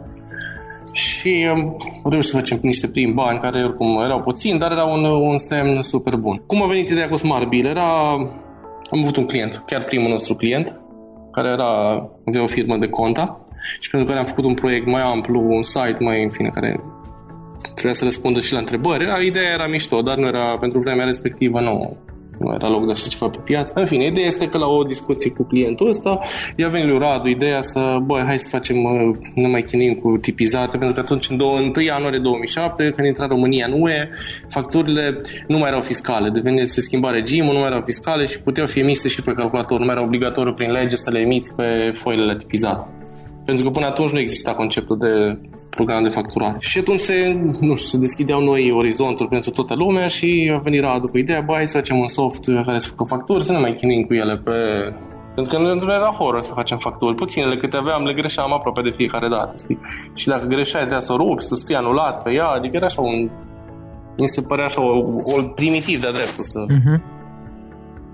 și 0.94 1.48
am 1.50 1.78
reușit 2.04 2.30
să 2.30 2.36
facem 2.36 2.60
niște 2.62 2.88
primi 2.88 3.14
bani 3.14 3.40
care 3.40 3.64
oricum 3.64 4.02
erau 4.04 4.20
puțini, 4.20 4.60
dar 4.60 4.72
era 4.72 4.84
un, 4.84 5.04
un 5.04 5.38
semn 5.38 5.82
super 5.82 6.16
bun. 6.16 6.44
Cum 6.46 6.64
a 6.64 6.66
venit 6.66 6.90
ideea 6.90 7.10
cu 7.10 7.16
Smart 7.16 7.48
Bill? 7.48 7.66
Era... 7.66 8.12
Am 8.92 9.00
avut 9.02 9.16
un 9.18 9.26
client, 9.26 9.64
chiar 9.66 9.84
primul 9.84 10.10
nostru 10.10 10.36
client, 10.36 10.81
care 11.32 11.48
era, 11.48 11.72
avea 12.26 12.44
o 12.44 12.48
firmă 12.48 12.78
de 12.78 12.88
conta 12.88 13.44
și 13.80 13.90
pentru 13.90 14.08
care 14.08 14.20
am 14.20 14.26
făcut 14.26 14.46
un 14.46 14.54
proiect 14.54 14.86
mai 14.86 15.02
amplu, 15.02 15.40
un 15.40 15.62
site 15.62 15.98
mai, 16.00 16.24
în 16.24 16.30
fine, 16.30 16.50
care 16.50 16.80
trebuia 17.62 17.94
să 17.94 18.04
răspundă 18.04 18.40
și 18.40 18.54
la 18.54 18.60
întrebări. 18.60 19.04
Era, 19.04 19.18
ideea 19.18 19.52
era 19.52 19.68
mișto, 19.68 20.02
dar 20.02 20.18
nu 20.18 20.28
era, 20.28 20.58
pentru 20.60 20.80
vremea 20.80 21.06
respectivă, 21.06 21.60
nu, 21.60 21.98
nu 22.44 22.54
era 22.54 22.70
loc 22.70 22.86
de 22.86 22.92
așa 22.92 23.08
ceva 23.08 23.28
pe 23.30 23.40
piață. 23.44 23.74
În 23.76 23.86
fine, 23.86 24.06
ideea 24.06 24.26
este 24.26 24.46
că 24.46 24.58
la 24.58 24.68
o 24.68 24.84
discuție 24.84 25.32
cu 25.32 25.44
clientul 25.44 25.88
ăsta, 25.88 26.20
i-a 26.56 26.68
venit 26.68 26.90
lui 26.90 27.00
Radu 27.00 27.28
ideea 27.30 27.62
să, 27.62 27.82
băi, 28.04 28.24
hai 28.26 28.40
să 28.40 28.48
facem, 28.50 28.76
nu 29.36 29.48
mai 29.48 29.62
chinim 29.62 29.94
cu 29.94 30.18
tipizate, 30.18 30.78
pentru 30.78 30.94
că 30.96 31.00
atunci, 31.00 31.30
în 31.30 31.40
1 31.40 31.72
ianuarie 31.86 32.20
2007, 32.20 32.92
când 32.96 33.08
intra 33.08 33.28
România 33.28 33.66
în 33.70 33.82
UE, 33.82 34.10
facturile 34.50 35.22
nu 35.48 35.58
mai 35.58 35.70
erau 35.70 35.82
fiscale, 35.82 36.30
devenise, 36.30 36.66
se 36.66 36.82
schimba 36.82 37.10
regimul, 37.10 37.54
nu 37.54 37.60
mai 37.60 37.68
erau 37.68 37.82
fiscale 37.82 38.26
și 38.26 38.42
puteau 38.42 38.68
fi 38.68 38.80
emise 38.80 39.08
și 39.08 39.22
pe 39.22 39.32
calculator, 39.32 39.80
nu 39.80 39.86
mai 39.86 39.96
era 39.96 40.06
obligatoriu 40.06 40.54
prin 40.54 40.72
lege 40.72 40.96
să 40.96 41.10
le 41.12 41.20
emiți 41.20 41.56
pe 41.56 41.92
foilele 41.94 42.36
tipizate. 42.36 43.01
Pentru 43.52 43.70
că 43.70 43.78
până 43.78 43.90
atunci 43.92 44.12
nu 44.12 44.20
exista 44.20 44.54
conceptul 44.54 44.98
de 44.98 45.14
program 45.76 46.04
de 46.04 46.10
facturare. 46.10 46.58
Și 46.60 46.80
atunci 46.80 47.00
se, 47.00 47.16
nu 47.60 47.76
știu, 47.76 47.90
se 47.92 47.98
deschideau 47.98 48.42
noi 48.42 48.72
orizonturi 48.72 49.30
pentru 49.30 49.50
toată 49.50 49.74
lumea 49.76 50.08
și 50.08 50.52
a 50.56 50.58
venit 50.58 50.82
Radu 50.82 51.08
cu 51.08 51.18
ideea, 51.18 51.42
băi, 51.42 51.68
să 51.68 51.78
facem 51.78 51.98
un 51.98 52.08
soft 52.08 52.46
care 52.66 52.80
să 52.80 52.88
facă 52.88 53.04
facturi, 53.08 53.44
să 53.44 53.52
ne 53.52 53.58
mai 53.58 53.74
chinuim 53.74 54.04
cu 54.04 54.14
ele 54.14 54.38
pe 54.38 54.52
pentru 55.36 55.58
că 55.58 55.62
nu 55.62 55.92
era 55.92 56.12
horror 56.20 56.42
să 56.42 56.54
facem 56.54 56.78
facturi. 56.78 57.16
Puținele 57.16 57.58
câte 57.58 57.78
aveam 57.78 58.04
le 58.04 58.14
greșeam 58.14 58.54
aproape 58.54 58.82
de 58.82 58.94
fiecare 58.98 59.28
dată, 59.30 59.56
știi? 59.64 59.80
Și 60.14 60.28
dacă 60.28 60.46
greșeai, 60.46 60.82
trebuia 60.82 61.06
să 61.08 61.14
o 61.14 61.18
rupi, 61.18 61.44
să 61.44 61.56
scrie 61.56 61.78
anulat 61.78 62.24
pe 62.24 62.32
ea, 62.32 62.48
adică 62.48 62.76
era 62.76 62.86
așa 62.86 63.02
un... 63.02 63.30
Mi 64.18 64.28
se 64.28 64.42
părea 64.42 64.66
așa 64.66 64.82
o, 64.82 64.98
o 65.36 65.42
primitiv 65.56 66.02
de 66.02 66.10
dreptul 66.14 66.44
să... 66.44 66.60
Uh-huh 66.66 67.20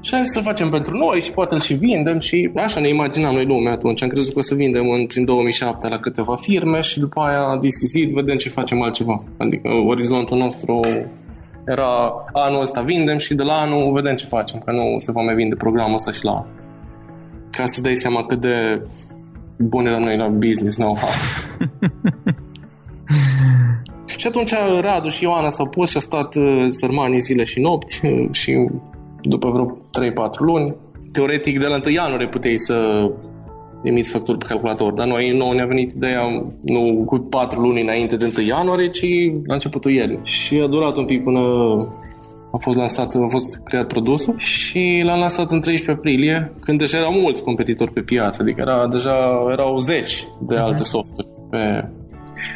și 0.07 0.15
am 0.15 0.23
zis 0.23 0.31
să 0.31 0.39
facem 0.39 0.69
pentru 0.69 0.97
noi 0.97 1.21
și 1.21 1.31
poate 1.31 1.53
îl 1.53 1.61
și 1.61 1.73
vindem 1.73 2.19
și 2.19 2.51
așa 2.55 2.79
ne 2.79 2.87
imaginam 2.87 3.33
noi 3.33 3.45
lumea 3.45 3.71
atunci. 3.71 4.03
Am 4.03 4.09
crezut 4.09 4.33
că 4.33 4.39
o 4.39 4.41
să 4.41 4.55
vindem 4.55 4.89
în, 4.89 5.05
prin 5.05 5.25
2007 5.25 5.87
la 5.87 5.99
câteva 5.99 6.35
firme 6.35 6.81
și 6.81 6.99
după 6.99 7.19
aia 7.21 7.57
this 7.57 7.81
is 7.81 7.93
it, 7.93 8.11
vedem 8.11 8.37
ce 8.37 8.49
facem 8.49 8.81
altceva. 8.81 9.23
Adică 9.37 9.69
orizontul 9.87 10.37
nostru 10.37 10.79
era 11.65 12.25
anul 12.33 12.61
ăsta 12.61 12.81
vindem 12.81 13.17
și 13.17 13.33
de 13.33 13.43
la 13.43 13.53
anul 13.53 13.93
vedem 13.93 14.15
ce 14.15 14.25
facem, 14.25 14.59
că 14.65 14.71
nu 14.71 14.95
se 14.97 15.11
va 15.11 15.21
mai 15.21 15.35
vinde 15.35 15.55
programul 15.55 15.93
ăsta 15.93 16.11
și 16.11 16.23
la 16.23 16.45
ca 17.51 17.65
să 17.65 17.81
dai 17.81 17.95
seama 17.95 18.25
cât 18.25 18.39
de 18.39 18.81
bun 19.57 19.85
eram 19.85 20.03
noi 20.03 20.17
la 20.17 20.27
business 20.27 20.77
know-how. 20.77 21.09
și 24.17 24.27
atunci 24.27 24.53
Radu 24.81 25.07
și 25.07 25.23
Ioana 25.23 25.49
s-au 25.49 25.67
pus 25.67 25.89
și 25.89 25.97
a 25.97 25.99
stat 25.99 26.35
uh, 26.35 26.67
sărmanii 26.69 27.19
zile 27.19 27.43
și 27.43 27.59
nopți 27.59 28.05
uh, 28.05 28.27
și 28.31 28.69
după 29.27 29.49
vreo 29.49 29.77
3-4 30.09 30.11
luni. 30.39 30.75
Teoretic, 31.11 31.59
de 31.59 31.67
la 31.67 31.79
1 31.85 31.93
ianuarie 31.93 32.27
puteai 32.27 32.57
să 32.57 32.75
emiți 33.83 34.11
facturi 34.11 34.37
pe 34.37 34.45
calculator, 34.47 34.93
dar 34.93 35.07
noi 35.07 35.37
nou 35.37 35.51
ne-a 35.51 35.65
venit 35.65 35.91
ideea 35.91 36.21
nu 36.63 37.03
cu 37.05 37.17
4 37.17 37.61
luni 37.61 37.81
înainte 37.81 38.15
de 38.15 38.33
1 38.37 38.47
ianuarie, 38.47 38.87
ci 38.87 39.07
la 39.45 39.53
începutul 39.53 39.91
ieri. 39.91 40.19
Și 40.23 40.59
a 40.63 40.67
durat 40.67 40.97
un 40.97 41.05
pic 41.05 41.23
până 41.23 41.39
a 42.51 42.57
fost 42.57 42.77
lansat, 42.77 43.15
a 43.15 43.27
fost 43.27 43.61
creat 43.63 43.87
produsul 43.87 44.35
și 44.37 45.01
l-am 45.05 45.19
lansat 45.19 45.51
în 45.51 45.61
13 45.61 45.91
aprilie, 45.91 46.47
când 46.59 46.77
deja 46.77 46.97
erau 46.97 47.11
mulți 47.11 47.43
competitori 47.43 47.93
pe 47.93 48.01
piață, 48.01 48.41
adică 48.41 48.61
era, 48.61 48.87
deja 48.87 49.47
erau 49.51 49.77
zeci 49.77 50.27
de 50.39 50.55
mhm. 50.55 50.63
alte 50.63 50.83
softuri 50.83 51.27
pe, 51.49 51.89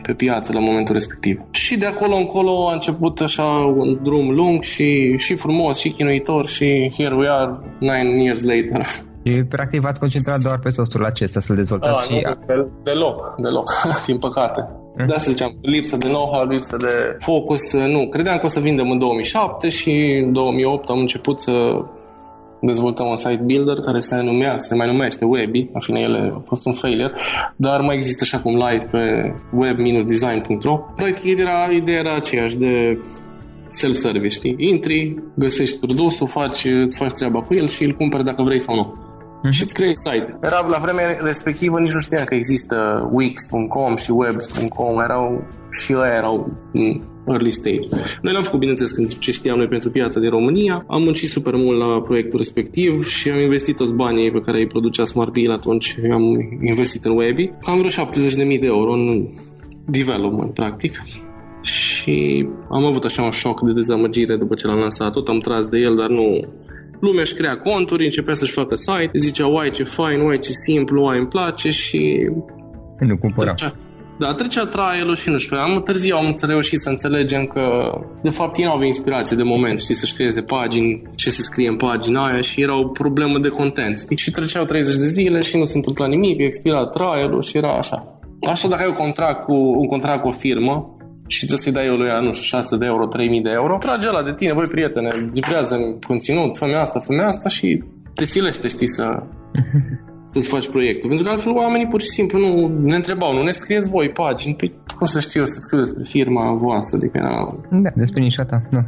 pe 0.01 0.13
piață 0.13 0.51
la 0.53 0.59
momentul 0.59 0.93
respectiv. 0.93 1.41
Și 1.51 1.77
de 1.77 1.85
acolo 1.85 2.15
încolo 2.15 2.69
a 2.69 2.73
început 2.73 3.19
așa 3.19 3.73
un 3.77 3.99
drum 4.03 4.29
lung 4.29 4.61
și, 4.61 5.17
și 5.17 5.35
frumos 5.35 5.79
și 5.79 5.89
chinuitor 5.89 6.45
și 6.45 6.93
here 6.97 7.15
we 7.15 7.29
are 7.29 7.51
nine 7.79 8.23
years 8.23 8.41
later. 8.41 8.81
Și 9.25 9.43
practic 9.43 9.81
v-ați 9.81 9.99
concentrat 9.99 10.41
doar 10.41 10.59
pe 10.59 10.69
softul 10.69 11.05
acesta 11.05 11.39
să-l 11.39 11.55
dezvoltați 11.55 12.09
da, 12.09 12.15
și... 12.15 12.21
Nu, 12.55 12.71
deloc, 12.83 13.35
deloc, 13.37 13.65
din 14.07 14.17
păcate. 14.17 14.69
Mm. 14.97 15.05
Da, 15.05 15.17
să 15.17 15.31
ziceam, 15.31 15.57
lipsă 15.61 15.97
de 15.97 16.07
know-how, 16.07 16.47
lipsă 16.47 16.77
de 16.77 17.15
focus. 17.19 17.73
Nu, 17.73 18.07
credeam 18.07 18.37
că 18.37 18.45
o 18.45 18.49
să 18.49 18.59
vindem 18.59 18.89
în 18.89 18.99
2007 18.99 19.69
și 19.69 20.21
în 20.25 20.33
2008 20.33 20.89
am 20.89 20.99
început 20.99 21.39
să 21.39 21.51
dezvoltăm 22.61 23.07
un 23.07 23.15
site 23.15 23.41
builder 23.45 23.79
care 23.79 23.99
se 23.99 24.21
numea, 24.21 24.55
se 24.57 24.75
mai 24.75 24.87
numește 24.87 25.25
Webby, 25.25 25.69
în 25.73 25.79
fine 25.79 25.99
el 25.99 26.33
a 26.35 26.41
fost 26.43 26.65
un 26.65 26.73
failure, 26.73 27.13
dar 27.55 27.81
mai 27.81 27.95
există 27.95 28.25
și 28.25 28.35
acum 28.35 28.55
live 28.55 28.87
pe 28.91 29.33
web-design.ro. 29.53 30.77
Practic 30.95 31.39
era, 31.39 31.67
ideea 31.71 31.99
era 31.99 32.15
aceeași 32.15 32.57
de 32.57 32.97
self-service, 33.69 34.35
știi? 34.35 34.55
Intri, 34.57 35.15
găsești 35.35 35.79
produsul, 35.79 36.27
faci, 36.27 36.65
îți 36.65 36.97
faci 36.97 37.11
treaba 37.11 37.41
cu 37.41 37.53
el 37.53 37.67
și 37.67 37.83
îl 37.83 37.95
cumperi 37.95 38.23
dacă 38.23 38.43
vrei 38.43 38.59
sau 38.59 38.75
nu. 38.75 38.93
Uh-huh. 38.93 39.49
Și 39.49 39.63
îți 39.63 39.73
creezi 39.73 40.01
site. 40.01 40.37
Era 40.41 40.65
la 40.67 40.77
vremea 40.77 41.17
respectivă 41.19 41.79
nici 41.79 41.93
nu 41.93 41.99
știam 41.99 42.23
că 42.23 42.35
există 42.35 43.09
Wix.com 43.11 43.95
și 43.95 44.11
Webs.com, 44.11 44.99
erau 44.99 45.43
și 45.81 45.95
ăia 45.95 46.11
erau 46.13 46.53
early 47.27 47.51
stage. 47.51 47.87
Noi 48.21 48.33
l-am 48.33 48.43
făcut, 48.43 48.59
bineînțeles, 48.59 48.91
când 48.91 49.17
ce 49.17 49.31
știam 49.31 49.57
noi 49.57 49.67
pentru 49.67 49.89
piața 49.89 50.19
din 50.19 50.29
România. 50.29 50.85
Am 50.87 51.01
muncit 51.01 51.29
super 51.29 51.55
mult 51.55 51.77
la 51.77 52.01
proiectul 52.01 52.37
respectiv 52.37 53.05
și 53.05 53.29
am 53.29 53.39
investit 53.39 53.75
toți 53.75 53.93
banii 53.93 54.31
pe 54.31 54.39
care 54.39 54.59
îi 54.59 54.67
producea 54.67 55.05
Smart 55.05 55.31
Bill 55.31 55.51
atunci. 55.51 55.97
Eu 56.03 56.11
am 56.11 56.23
investit 56.61 57.05
în 57.05 57.17
Webby. 57.17 57.51
Am 57.61 57.77
vreo 57.77 58.05
70.000 58.05 58.59
de 58.59 58.59
euro 58.61 58.91
în 58.93 59.27
development, 59.85 60.53
practic. 60.53 61.01
Și 61.61 62.47
am 62.69 62.85
avut 62.85 63.03
așa 63.03 63.23
un 63.23 63.29
șoc 63.29 63.61
de 63.61 63.71
dezamăgire 63.71 64.35
după 64.37 64.55
ce 64.55 64.67
l-am 64.67 64.79
lansat. 64.79 65.11
Tot 65.11 65.27
am 65.27 65.39
tras 65.39 65.65
de 65.65 65.77
el, 65.77 65.95
dar 65.95 66.09
nu, 66.09 66.39
lumea 66.99 67.21
își 67.21 67.33
crea 67.33 67.57
conturi, 67.57 68.03
începea 68.03 68.33
să-și 68.33 68.51
facă 68.51 68.75
site, 68.75 69.11
zicea, 69.13 69.47
uai 69.47 69.71
ce 69.71 69.83
fain, 69.83 70.21
uai 70.21 70.39
ce 70.39 70.51
simplu, 70.51 71.03
uai 71.03 71.17
îmi 71.17 71.27
place 71.27 71.69
și... 71.69 72.27
Nu 72.99 73.17
cumpăra. 73.17 73.53
Trecea, 73.53 73.75
da, 74.21 74.33
trecea 74.33 74.65
trial 74.65 75.15
și 75.15 75.29
nu 75.29 75.37
știu, 75.37 75.57
am 75.57 75.81
târziu 75.83 76.15
am 76.15 76.35
reușit 76.41 76.79
să 76.79 76.89
înțelegem 76.89 77.45
că 77.45 77.91
de 78.23 78.29
fapt 78.29 78.57
ei 78.57 78.63
nu 78.65 78.71
aveau 78.71 78.85
inspirație 78.85 79.35
de 79.37 79.43
moment, 79.43 79.79
știi, 79.79 79.95
să-și 79.95 80.13
creeze 80.13 80.41
pagini, 80.41 81.01
ce 81.15 81.29
se 81.29 81.41
scrie 81.41 81.67
în 81.67 81.77
pagina 81.77 82.25
aia 82.25 82.41
și 82.41 82.61
era 82.61 82.77
o 82.79 82.87
problemă 82.87 83.37
de 83.39 83.47
content. 83.47 83.99
Știi? 83.99 84.17
Și 84.17 84.31
treceau 84.31 84.63
30 84.63 84.95
de 84.95 85.07
zile 85.07 85.39
și 85.39 85.57
nu 85.57 85.65
se 85.65 85.77
întâmpla 85.77 86.07
nimic, 86.07 86.39
expira 86.39 86.85
trial 86.85 87.41
și 87.41 87.57
era 87.57 87.77
așa. 87.77 88.19
Așa 88.49 88.67
dacă 88.67 88.81
ai 88.81 88.89
un 88.89 88.95
contract 88.95 89.43
cu, 89.43 89.53
un 89.53 89.87
contract 89.87 90.21
cu 90.21 90.27
o 90.27 90.31
firmă, 90.31 90.95
și 91.27 91.45
trebuie 91.45 91.59
să-i 91.59 91.71
dai 91.71 91.85
eu 91.85 91.95
lui, 91.95 92.09
nu 92.25 92.31
știu, 92.31 92.43
600 92.43 92.77
de 92.77 92.85
euro, 92.85 93.05
3000 93.07 93.41
de 93.41 93.49
euro, 93.53 93.77
trage 93.77 94.11
la 94.11 94.23
de 94.23 94.33
tine, 94.33 94.53
voi 94.53 94.67
prietene, 94.67 95.07
livrează 95.33 95.75
conținut, 96.07 96.57
fă 96.57 96.65
asta, 96.65 96.99
fă 96.99 97.13
asta 97.27 97.49
și 97.49 97.83
te 98.13 98.25
silește, 98.25 98.67
știi, 98.67 98.87
să, 98.87 99.05
să-ți 100.33 100.47
faci 100.47 100.69
proiectul. 100.69 101.07
Pentru 101.09 101.25
că 101.25 101.31
altfel 101.31 101.51
oamenii 101.51 101.87
pur 101.87 102.01
și 102.01 102.07
simplu 102.17 102.39
nu 102.39 102.51
ne 102.67 102.95
întrebau, 102.95 103.33
nu 103.33 103.43
ne 103.43 103.51
scrieți 103.51 103.89
voi 103.89 104.09
pagini, 104.09 104.55
păi 104.55 104.73
cum 104.97 105.07
să 105.07 105.19
știu 105.19 105.43
să 105.45 105.57
scriu 105.59 105.79
despre 105.79 106.03
firma 106.03 106.53
voastră, 106.53 106.97
adică 106.97 107.17
era... 107.21 107.33
Da, 107.69 107.89
despre 107.95 108.21
nișa 108.21 108.43
ta, 108.43 108.61
nu. 108.71 108.81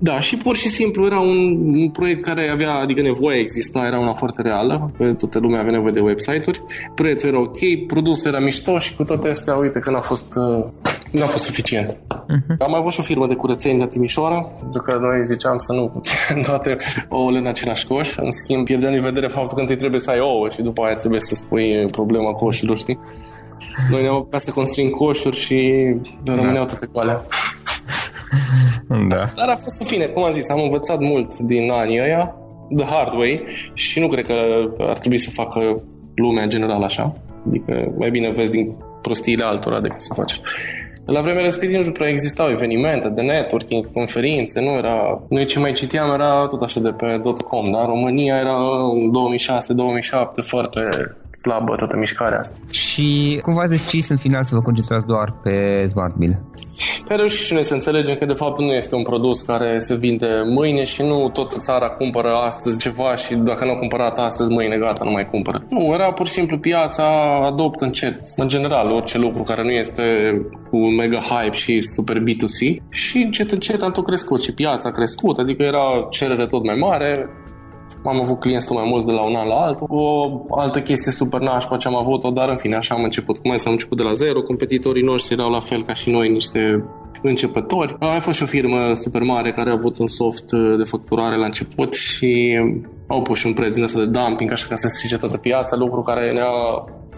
Da, 0.00 0.20
și 0.20 0.36
pur 0.36 0.56
și 0.56 0.68
simplu 0.68 1.04
era 1.04 1.20
un, 1.20 1.36
un 1.74 1.90
proiect 1.90 2.22
care 2.22 2.48
avea, 2.48 2.74
adică 2.74 3.00
nevoia 3.00 3.38
exista, 3.38 3.84
era 3.86 3.98
una 3.98 4.12
foarte 4.12 4.42
reală, 4.42 4.90
pentru 4.96 5.16
toată 5.16 5.38
lumea 5.38 5.60
avea 5.60 5.72
nevoie 5.72 5.92
de 5.92 6.00
website-uri, 6.00 6.62
prețul 6.94 7.28
era 7.28 7.40
ok, 7.40 7.86
produsul 7.86 8.30
era 8.30 8.38
mișto 8.38 8.78
și 8.78 8.94
cu 8.94 9.04
toate 9.04 9.28
astea, 9.28 9.54
uite 9.54 9.78
că 9.78 9.90
n-a 9.90 10.00
fost, 10.00 10.36
uh, 10.36 10.64
n-a 11.12 11.26
fost 11.26 11.44
suficient. 11.44 11.90
Uh-huh. 11.90 12.56
Am 12.58 12.74
avut 12.74 12.92
și 12.92 13.00
o 13.00 13.02
firmă 13.02 13.26
de 13.26 13.34
curățenie 13.34 13.78
la 13.78 13.86
Timișoara, 13.86 14.40
pentru 14.60 14.80
că 14.80 14.98
noi 15.00 15.24
ziceam 15.24 15.58
să 15.58 15.72
nu 15.72 16.02
toate 16.48 16.76
ouăle 17.08 17.38
în 17.38 17.46
același 17.46 17.86
coș, 17.86 18.16
în 18.16 18.30
schimb 18.30 18.64
pierdeam 18.64 18.92
din 18.92 19.02
vedere 19.02 19.26
faptul 19.26 19.54
că 19.54 19.60
întâi 19.60 19.76
trebuie 19.76 20.00
să 20.00 20.10
ai 20.10 20.20
ouă 20.20 20.48
și 20.48 20.62
după 20.62 20.82
aia 20.82 20.94
trebuie 20.94 21.20
să 21.20 21.34
spui 21.34 21.84
problema 21.90 22.32
coșilor, 22.32 22.78
știi? 22.78 22.98
Noi 23.90 24.02
ne-am 24.02 24.14
apucat 24.14 24.40
să 24.40 24.52
construim 24.52 24.90
coșuri 24.90 25.36
și 25.36 25.58
rămâneau 26.24 26.64
toate 26.64 26.88
goale. 26.92 27.20
Da. 28.88 29.32
Dar 29.36 29.48
a 29.48 29.56
fost 29.64 29.80
în 29.80 29.86
fine, 29.86 30.04
cum 30.04 30.24
am 30.24 30.32
zis, 30.32 30.50
am 30.50 30.60
învățat 30.62 31.00
mult 31.00 31.38
din 31.38 31.70
anii 31.70 32.00
ăia, 32.00 32.34
the 32.76 32.86
hard 32.86 33.12
way, 33.12 33.44
și 33.72 34.00
nu 34.00 34.08
cred 34.08 34.24
că 34.24 34.34
ar 34.78 34.98
trebui 34.98 35.18
să 35.18 35.30
facă 35.30 35.82
lumea 36.14 36.42
în 36.42 36.48
general 36.48 36.82
așa. 36.82 37.16
Adică 37.46 37.94
mai 37.98 38.10
bine 38.10 38.30
vezi 38.30 38.50
din 38.50 38.76
prostiile 39.02 39.44
altora 39.44 39.80
decât 39.80 40.00
să 40.00 40.14
faci. 40.14 40.40
La 41.04 41.20
vremea 41.20 41.42
respectivă 41.42 41.84
nu 41.84 41.90
prea 41.92 42.08
existau 42.08 42.50
evenimente 42.50 43.08
de 43.08 43.22
networking, 43.22 43.92
conferințe, 43.92 44.60
nu 44.60 44.70
era... 44.70 45.22
Noi 45.28 45.44
ce 45.44 45.58
mai 45.58 45.72
citeam 45.72 46.10
era 46.12 46.46
tot 46.46 46.62
așa 46.62 46.80
de 46.80 46.90
pe 46.90 47.20
.com, 47.46 47.70
dar 47.72 47.84
România 47.86 48.36
era 48.36 48.56
în 48.92 49.10
2006-2007 49.10 50.46
foarte 50.46 50.80
slabă 51.42 51.74
toată 51.76 51.96
mișcarea 51.96 52.38
asta. 52.38 52.56
Și 52.70 53.38
cum 53.42 53.54
v-ați 53.54 53.70
decis 53.70 54.08
în 54.08 54.16
final 54.16 54.44
să 54.44 54.54
vă 54.54 54.60
concentrați 54.60 55.06
doar 55.06 55.34
pe 55.42 55.86
Smart 55.86 56.14
Bill? 56.14 56.38
Pe 57.08 57.14
reușit 57.14 57.46
și 57.46 57.52
noi 57.52 57.64
să 57.64 57.74
înțelegem 57.74 58.14
că 58.16 58.24
de 58.24 58.34
fapt 58.34 58.60
nu 58.60 58.72
este 58.72 58.94
un 58.94 59.02
produs 59.02 59.42
care 59.42 59.78
se 59.78 59.94
vinde 59.96 60.42
mâine 60.44 60.84
și 60.84 61.02
nu 61.02 61.28
toată 61.28 61.56
țara 61.58 61.88
cumpără 61.88 62.32
astăzi 62.46 62.82
ceva 62.82 63.16
și 63.16 63.34
dacă 63.34 63.64
nu 63.64 63.70
a 63.70 63.76
cumpărat 63.76 64.18
astăzi, 64.18 64.50
mâine 64.50 64.76
gata, 64.76 65.04
nu 65.04 65.10
mai 65.10 65.30
cumpără. 65.30 65.64
Nu, 65.68 65.92
era 65.92 66.12
pur 66.12 66.26
și 66.26 66.32
simplu 66.32 66.58
piața 66.58 67.04
adoptă 67.46 67.84
încet. 67.84 68.20
În 68.36 68.48
general, 68.48 68.90
orice 68.90 69.18
lucru 69.18 69.42
care 69.42 69.62
nu 69.62 69.70
este 69.70 70.02
cu 70.68 70.76
un 70.76 70.94
mega 70.94 71.18
hype 71.18 71.56
și 71.56 71.82
super 71.82 72.16
B2C 72.18 72.82
și 72.90 73.16
încet 73.16 73.50
încet 73.50 73.82
am 73.82 73.92
tot 73.92 74.04
crescut 74.04 74.42
și 74.42 74.54
piața 74.54 74.88
a 74.88 74.92
crescut, 74.92 75.38
adică 75.38 75.62
era 75.62 76.06
cerere 76.10 76.46
tot 76.46 76.64
mai 76.64 76.74
mare, 76.74 77.30
am 78.04 78.20
avut 78.20 78.40
clienți 78.40 78.66
tot 78.66 78.76
mai 78.76 78.88
mulți 78.88 79.06
de 79.06 79.12
la 79.12 79.22
un 79.22 79.34
an 79.34 79.48
la 79.48 79.54
altul. 79.54 79.86
O 79.90 80.58
altă 80.58 80.80
chestie 80.80 81.12
super 81.12 81.40
nașpa 81.40 81.76
ce 81.76 81.88
am 81.88 81.96
avut-o, 81.96 82.30
dar 82.30 82.48
în 82.48 82.56
fine, 82.56 82.74
așa 82.74 82.94
am 82.94 83.02
început. 83.02 83.38
Cum 83.38 83.50
am 83.50 83.72
început 83.72 83.96
de 83.96 84.02
la 84.02 84.12
zero, 84.12 84.42
competitorii 84.42 85.02
noștri 85.02 85.34
erau 85.34 85.50
la 85.50 85.60
fel 85.60 85.82
ca 85.84 85.92
și 85.92 86.10
noi, 86.10 86.28
niște 86.28 86.84
începători. 87.22 87.96
A 88.00 88.06
mai 88.06 88.20
fost 88.20 88.36
și 88.36 88.42
o 88.42 88.46
firmă 88.46 88.94
super 88.94 89.22
mare 89.22 89.50
care 89.50 89.70
a 89.70 89.72
avut 89.72 89.98
un 89.98 90.06
soft 90.06 90.44
de 90.50 90.84
facturare 90.84 91.36
la 91.36 91.44
început 91.44 91.94
și 91.94 92.58
au 93.06 93.22
pus 93.22 93.38
și 93.38 93.46
un 93.46 93.52
preț 93.52 93.74
din 93.74 93.84
asta 93.84 93.98
de 93.98 94.06
dumping, 94.06 94.50
așa 94.52 94.66
ca 94.68 94.76
să 94.76 94.88
strice 94.88 95.18
toată 95.18 95.36
piața, 95.36 95.76
lucru 95.76 96.00
care 96.00 96.32
ne-a 96.32 96.52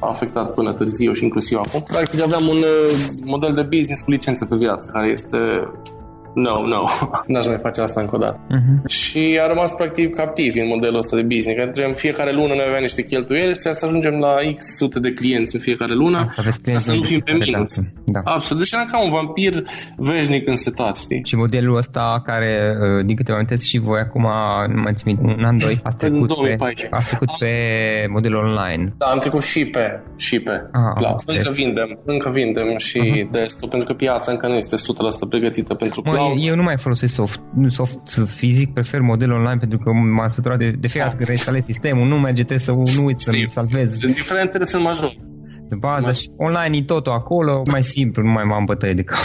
afectat 0.00 0.54
până 0.54 0.72
târziu 0.72 1.12
și 1.12 1.24
inclusiv 1.24 1.58
acum. 1.58 1.82
Practic 1.86 2.22
aveam 2.22 2.46
un 2.48 2.56
uh, 2.56 2.90
model 3.24 3.52
de 3.52 3.62
business 3.62 4.02
cu 4.02 4.10
licență 4.10 4.44
pe 4.44 4.56
viață, 4.56 4.90
care 4.92 5.08
este 5.10 5.38
no, 6.34 6.66
no, 6.66 6.82
n-aș 7.32 7.46
mai 7.46 7.58
face 7.62 7.80
asta 7.80 8.00
încă 8.00 8.16
o 8.16 8.18
dată. 8.18 8.40
Uh-huh. 8.46 8.86
Și 8.86 9.40
a 9.42 9.46
rămas 9.46 9.72
practic 9.72 10.14
captiv 10.14 10.52
în 10.56 10.66
modelul 10.68 10.98
ăsta 10.98 11.16
de 11.16 11.22
business, 11.22 11.78
că 11.78 11.84
în 11.86 11.92
fiecare 11.92 12.32
lună 12.32 12.54
noi 12.54 12.64
aveam 12.66 12.82
niște 12.82 13.02
cheltuieli 13.02 13.54
și 13.54 13.60
să 13.60 13.86
ajungem 13.86 14.18
la 14.18 14.34
X 14.56 14.76
sute 14.76 14.98
de 15.00 15.12
clienți 15.12 15.54
în 15.54 15.60
fiecare 15.60 15.94
lună, 15.94 16.24
ca 16.62 16.78
să 16.78 16.92
nu 16.92 17.02
fim 17.02 17.20
pe 17.24 17.32
minus. 17.32 17.78
Da. 18.04 18.20
Absolut, 18.24 18.62
deci 18.62 18.72
era 18.72 18.84
ca 18.84 19.04
un 19.04 19.10
vampir 19.10 19.62
veșnic 19.96 20.46
însetat, 20.46 20.96
știi? 20.96 21.20
Și 21.24 21.36
modelul 21.36 21.76
ăsta 21.76 22.20
care, 22.24 22.76
uh, 22.80 23.04
din 23.06 23.16
câte 23.16 23.32
amintesc 23.32 23.64
și 23.64 23.78
voi 23.78 24.00
acum, 24.00 24.26
nu 24.74 24.80
mai 24.80 24.92
țin 24.94 25.18
un 25.22 25.44
an, 25.44 25.56
doi, 25.58 25.78
a 25.82 25.90
trecut, 25.90 26.34
pe, 26.42 26.56
a 26.90 27.00
trecut 27.06 27.30
pe 27.38 27.52
modelul 28.10 28.44
online. 28.44 28.94
Da, 28.98 29.06
am 29.06 29.18
trecut 29.18 29.42
și 29.42 29.64
pe, 29.64 30.02
și 30.16 30.38
pe 30.38 30.52
ah, 30.72 30.92
cloud. 30.96 31.18
Încă 31.26 31.50
vindem, 31.50 31.98
încă 32.04 32.30
vindem 32.30 32.78
și 32.78 33.00
uh-huh. 33.00 33.30
desktop, 33.30 33.70
pentru 33.70 33.88
că 33.88 33.94
piața 33.94 34.32
încă 34.32 34.46
nu 34.46 34.54
este 34.54 34.76
100% 34.76 34.80
pregătită 35.28 35.74
pentru 35.74 36.00
cloud 36.02 36.19
eu, 36.28 36.38
eu 36.38 36.54
nu 36.56 36.62
mai 36.62 36.76
folosesc 36.76 37.14
soft, 37.14 37.40
soft 37.68 38.22
fizic, 38.26 38.72
prefer 38.72 39.00
model 39.00 39.32
online 39.32 39.56
pentru 39.56 39.78
că 39.78 39.92
m-am 39.92 40.28
săturat 40.28 40.58
de, 40.58 40.70
de 40.70 40.88
fiecare 40.88 41.10
dată 41.10 41.16
când 41.16 41.28
reinstalez 41.28 41.64
sistemul, 41.64 42.06
nu 42.06 42.18
merge, 42.18 42.44
trebuie 42.44 42.58
să 42.58 42.72
nu 42.72 43.04
uiți 43.04 43.24
să 43.24 43.32
salvezi. 43.46 44.06
Diferențele 44.06 44.64
sunt 44.64 44.82
majore. 44.82 45.16
De 45.68 45.76
bază 45.76 46.12
și 46.12 46.30
online 46.36 46.76
e 46.76 46.82
totul 46.82 47.12
acolo, 47.12 47.62
mai 47.70 47.82
simplu, 47.82 48.22
nu 48.22 48.30
mai 48.30 48.44
m-am 48.44 48.64
bătăie 48.64 48.92
de 48.92 49.02
cap. 49.02 49.18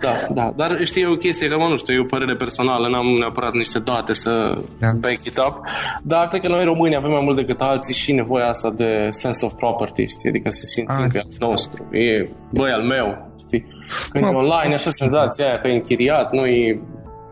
Da, 0.00 0.12
da, 0.34 0.52
dar 0.56 0.84
știi, 0.84 1.02
e 1.02 1.06
o 1.06 1.14
chestie 1.14 1.48
că, 1.48 1.56
mă, 1.58 1.66
nu 1.68 1.76
știu, 1.76 1.94
e 1.94 2.00
o 2.00 2.04
părere 2.04 2.34
personală, 2.34 2.88
n-am 2.88 3.06
neapărat 3.06 3.52
niște 3.52 3.78
date 3.78 4.12
să 4.12 4.30
da. 4.78 4.92
back 5.00 5.24
it 5.24 5.38
up, 5.38 5.60
dar 6.02 6.26
cred 6.26 6.40
că 6.40 6.48
noi 6.48 6.64
români 6.64 6.96
avem 6.96 7.10
mai 7.10 7.20
mult 7.22 7.36
decât 7.36 7.60
alții 7.60 7.94
și 7.94 8.12
nevoia 8.12 8.48
asta 8.48 8.70
de 8.70 9.06
sense 9.10 9.44
of 9.44 9.52
property, 9.52 10.06
știi, 10.06 10.28
adică 10.28 10.50
să 10.50 10.64
simțim 10.64 11.04
ah, 11.04 11.10
că 11.10 11.16
e 11.16 11.20
al 11.20 11.48
nostru, 11.48 11.88
e 11.90 12.24
băi 12.52 12.70
al 12.70 12.82
meu, 12.82 13.32
știi? 13.38 13.66
Când 14.10 14.24
e 14.24 14.26
online, 14.26 14.74
așa 14.74 14.90
senzația 14.90 15.46
aia 15.46 15.58
că 15.58 15.68
e 15.68 15.74
închiriat, 15.74 16.32
nu 16.32 16.46
e 16.46 16.80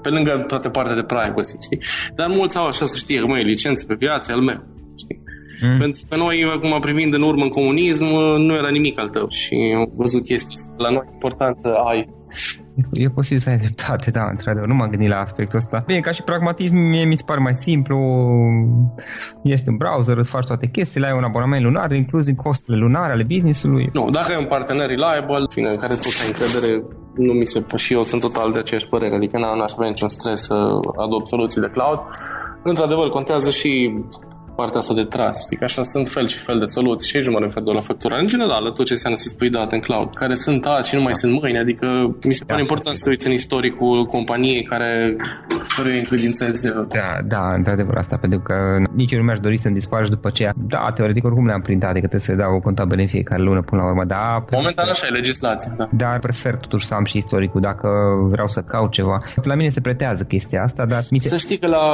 pe 0.02 0.08
lângă 0.08 0.44
toate 0.46 0.68
partea 0.68 0.94
de 0.94 1.02
privacy, 1.02 1.56
știi? 1.62 1.80
Dar 2.14 2.26
mulți 2.28 2.56
au 2.56 2.66
așa 2.66 2.86
să 2.86 2.96
știe 2.96 3.18
că, 3.18 3.26
măi, 3.26 3.42
licență 3.42 3.84
pe 3.86 3.94
viață, 3.98 4.32
al 4.32 4.40
meu, 4.40 4.62
știi? 4.98 5.24
Mm. 5.60 5.78
Pentru 5.78 6.02
că 6.08 6.16
noi, 6.16 6.44
acum 6.54 6.80
privind 6.80 7.14
în 7.14 7.22
urmă 7.22 7.42
în 7.42 7.48
comunism, 7.48 8.04
nu 8.38 8.54
era 8.54 8.70
nimic 8.70 8.98
al 8.98 9.08
tău 9.08 9.26
și 9.28 9.54
am 9.76 9.92
văzut 9.96 10.24
chestia 10.24 10.54
asta. 10.54 10.72
La 10.76 10.90
noi 10.90 11.08
important 11.12 11.56
să 11.60 11.68
ai 11.68 12.08
E 12.92 13.08
posibil 13.08 13.38
să 13.38 13.50
ai 13.50 13.58
dreptate, 13.58 14.10
da, 14.10 14.20
într-adevăr. 14.30 14.68
Nu 14.68 14.74
m-am 14.74 14.90
gândit 14.90 15.08
la 15.08 15.20
aspectul 15.20 15.58
ăsta. 15.58 15.82
Bine, 15.86 16.00
ca 16.00 16.10
și 16.10 16.22
pragmatism, 16.22 16.76
mie 16.76 17.04
mi 17.04 17.16
se 17.16 17.22
pare 17.26 17.40
mai 17.40 17.54
simplu. 17.54 17.98
Ești 19.42 19.68
în 19.68 19.76
browser, 19.76 20.16
îți 20.16 20.30
faci 20.30 20.46
toate 20.46 20.66
chestiile, 20.66 21.06
ai 21.06 21.16
un 21.16 21.24
abonament 21.24 21.62
lunar, 21.62 21.92
inclusiv 21.92 22.36
costurile 22.36 22.82
lunare 22.84 23.12
ale 23.12 23.22
business-ului. 23.22 23.90
Nu, 23.92 24.10
dacă 24.10 24.32
ai 24.32 24.38
un 24.38 24.46
partener 24.46 24.86
reliable, 24.86 25.44
fine, 25.48 25.68
în 25.70 25.78
care 25.78 25.94
tu 25.94 26.08
ai 26.22 26.28
încredere, 26.28 26.82
nu 27.14 27.32
mi 27.32 27.46
se... 27.46 27.64
Și 27.76 27.92
eu 27.92 28.02
sunt 28.02 28.20
total 28.20 28.52
de 28.52 28.58
aceeași 28.58 28.88
părere, 28.88 29.14
adică 29.14 29.38
n-aș 29.38 29.72
avea 29.72 29.88
niciun 29.88 30.08
stres 30.08 30.40
să 30.40 30.54
adopt 31.04 31.26
soluții 31.26 31.60
de 31.60 31.68
cloud. 31.68 32.00
Într-adevăr, 32.62 33.08
contează 33.08 33.50
și 33.50 33.94
partea 34.56 34.78
asta 34.82 34.94
de 34.94 35.06
trust. 35.14 35.40
Știi? 35.46 35.56
Că 35.56 35.64
așa 35.64 35.82
sunt 35.82 36.06
fel 36.08 36.26
și 36.34 36.38
fel 36.38 36.58
de 36.58 36.68
soluții 36.76 37.08
și 37.08 37.16
aici 37.16 37.26
nu 37.26 37.32
mă 37.32 37.40
refer 37.46 37.62
doar 37.62 37.76
la 37.76 37.82
factura. 37.90 38.16
În 38.24 38.28
general, 38.34 38.62
tot 38.78 38.86
ce 38.86 38.92
înseamnă 38.92 39.18
să 39.18 39.28
spui 39.28 39.50
date 39.50 39.74
în 39.74 39.80
cloud, 39.80 40.14
care 40.14 40.34
sunt 40.34 40.66
azi 40.66 40.88
și 40.88 40.94
nu 40.94 41.02
mai 41.02 41.14
sunt 41.14 41.32
mâine. 41.40 41.58
Adică 41.58 41.86
mi 42.28 42.36
se 42.38 42.44
pare 42.44 42.60
da, 42.60 42.66
important 42.66 42.96
să 42.96 43.02
te 43.04 43.10
uiți 43.10 43.26
în 43.26 43.32
istoricul 43.32 44.04
companiei 44.04 44.62
care 44.62 45.16
căruia 45.76 45.96
încredințezi. 45.96 46.68
Da, 47.00 47.10
da, 47.34 47.44
într-adevăr 47.58 47.96
asta, 47.96 48.16
pentru 48.16 48.40
că 48.40 48.54
nici 48.94 49.12
eu 49.12 49.18
nu 49.18 49.24
mi-aș 49.24 49.38
dori 49.38 49.56
să-mi 49.56 49.74
dispară 49.74 50.04
după 50.08 50.28
aceea. 50.28 50.52
Da, 50.56 50.92
teoretic 50.94 51.24
oricum 51.24 51.46
le-am 51.46 51.60
printat, 51.60 51.90
adică 51.90 52.06
trebuie 52.06 52.28
să 52.30 52.42
dau 52.42 52.54
o 52.54 52.60
contabilă 52.60 53.00
în 53.02 53.08
fiecare 53.08 53.42
lună 53.42 53.62
până 53.62 53.80
la 53.82 53.88
urmă. 53.88 54.04
Da, 54.04 54.44
Momentan 54.50 54.88
așa 54.88 55.06
e 55.08 55.12
legislația, 55.20 55.74
da. 55.76 55.88
Dar 55.92 56.18
prefer 56.18 56.54
totuși 56.56 56.86
să 56.86 56.94
am 56.94 57.04
și 57.04 57.18
istoricul 57.18 57.60
dacă 57.60 57.88
vreau 58.30 58.48
să 58.48 58.60
caut 58.60 58.90
ceva. 58.92 59.18
La 59.42 59.54
mine 59.54 59.68
se 59.68 59.80
pretează 59.80 60.22
chestia 60.24 60.62
asta, 60.62 60.84
dar 60.86 61.02
mi 61.10 61.18
se... 61.18 61.28
Să 61.28 61.36
știi 61.36 61.58
că 61.58 61.66
la, 61.66 61.84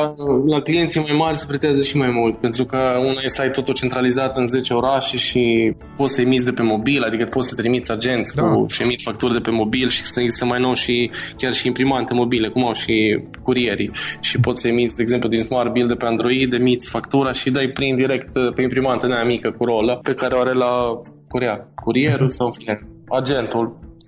la 0.46 0.60
clienții 0.60 1.00
mai 1.00 1.16
mari 1.16 1.36
se 1.36 1.44
pretează 1.48 1.80
și 1.80 1.96
mai 1.96 2.10
mult, 2.10 2.40
pentru 2.52 2.76
că 2.78 2.98
una 2.98 3.20
e 3.24 3.28
să 3.28 3.42
ai 3.42 3.50
totul 3.50 3.74
centralizat 3.74 4.36
în 4.36 4.46
10 4.46 4.74
orașe 4.74 5.16
și 5.16 5.74
poți 5.96 6.12
să 6.12 6.20
emiți 6.20 6.44
de 6.44 6.52
pe 6.52 6.62
mobil, 6.62 7.02
adică 7.02 7.24
poți 7.24 7.48
să 7.48 7.54
trimiți 7.54 7.92
agenți 7.92 8.34
da. 8.34 8.42
cu 8.42 8.66
și 8.68 8.82
emiți 8.82 9.04
facturi 9.04 9.32
de 9.32 9.38
pe 9.38 9.50
mobil 9.50 9.88
și 9.88 10.04
să, 10.04 10.24
să 10.26 10.44
mai 10.44 10.60
nou 10.60 10.74
și 10.74 11.10
chiar 11.36 11.52
și 11.52 11.66
imprimante 11.66 12.14
mobile, 12.14 12.48
cum 12.48 12.64
au 12.64 12.72
și 12.72 13.22
curierii. 13.42 13.90
Și 14.20 14.40
poți 14.40 14.60
să 14.60 14.68
emiți, 14.68 14.96
de 14.96 15.02
exemplu, 15.02 15.28
din 15.28 15.42
Smart 15.42 15.72
Bill 15.72 15.86
de 15.86 15.94
pe 15.94 16.06
Android, 16.06 16.52
emiți 16.52 16.88
factura 16.88 17.32
și 17.32 17.50
dai 17.50 17.68
prin 17.68 17.96
direct 17.96 18.36
uh, 18.36 18.52
pe 18.54 18.62
imprimantă 18.62 19.06
nea 19.06 19.24
mică 19.24 19.50
cu 19.50 19.64
rolă 19.64 19.98
pe 20.02 20.14
care 20.14 20.34
o 20.34 20.40
are 20.40 20.52
la 20.52 20.72
curia, 21.28 21.68
curierul 21.74 22.28
sau 22.28 22.46
în 22.46 22.52
fine, 22.52 22.78
agentul 23.08 23.78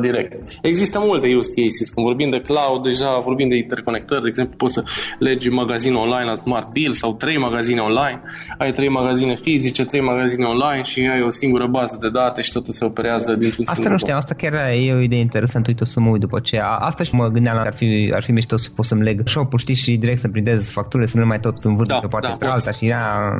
direct. 0.00 0.38
Există 0.62 0.98
multe 1.02 1.34
use 1.34 1.50
cases. 1.62 1.90
Când 1.90 2.06
vorbim 2.06 2.30
de 2.30 2.40
cloud, 2.40 2.82
deja 2.82 3.18
vorbim 3.24 3.48
de 3.48 3.56
interconectări. 3.56 4.22
De 4.22 4.28
exemplu, 4.28 4.56
poți 4.56 4.72
să 4.72 4.82
legi 5.18 5.48
magazin 5.48 5.94
online 5.94 6.24
la 6.24 6.34
Smart 6.34 6.68
Deal 6.72 6.92
sau 6.92 7.14
trei 7.14 7.38
magazine 7.38 7.80
online. 7.80 8.20
Ai 8.58 8.72
trei 8.72 8.88
magazine 8.88 9.34
fizice, 9.36 9.84
trei 9.84 10.02
magazine 10.02 10.44
online 10.44 10.82
și 10.82 11.00
ai 11.12 11.22
o 11.22 11.30
singură 11.30 11.66
bază 11.66 11.98
de 12.00 12.10
date 12.10 12.42
și 12.42 12.52
totul 12.52 12.72
se 12.72 12.84
operează 12.84 13.34
dintr-un 13.34 13.64
Asta 13.68 13.88
nu 13.88 13.96
știam, 13.96 14.16
asta 14.16 14.34
chiar 14.34 14.52
e 14.52 14.92
o 14.92 15.00
idee 15.00 15.18
interesantă. 15.18 15.68
Uite, 15.70 15.82
o 15.82 15.86
să 15.86 16.00
mă 16.00 16.10
uit 16.10 16.20
după 16.20 16.40
ce. 16.40 16.58
Asta 16.78 17.04
și 17.04 17.14
mă 17.14 17.28
gândeam 17.28 17.56
că 17.56 17.66
ar 17.66 17.74
fi, 17.74 18.12
ar 18.14 18.22
fi 18.22 18.32
mișto 18.32 18.56
să 18.56 18.70
pot 18.74 18.84
să-mi 18.84 19.02
leg 19.02 19.22
shop 19.24 19.58
știi, 19.58 19.74
și 19.74 19.96
direct 19.96 20.20
să 20.20 20.28
printez 20.28 20.68
facturile, 20.68 21.08
să 21.08 21.18
nu 21.18 21.26
mai 21.26 21.40
tot 21.40 21.56
învârt 21.62 21.88
da, 21.88 21.98
de 22.00 22.06
o 22.06 22.08
parte 22.08 22.28
da, 22.28 22.34
pe 22.34 22.46
alta 22.46 22.70
și 22.70 22.86
da, 22.86 23.30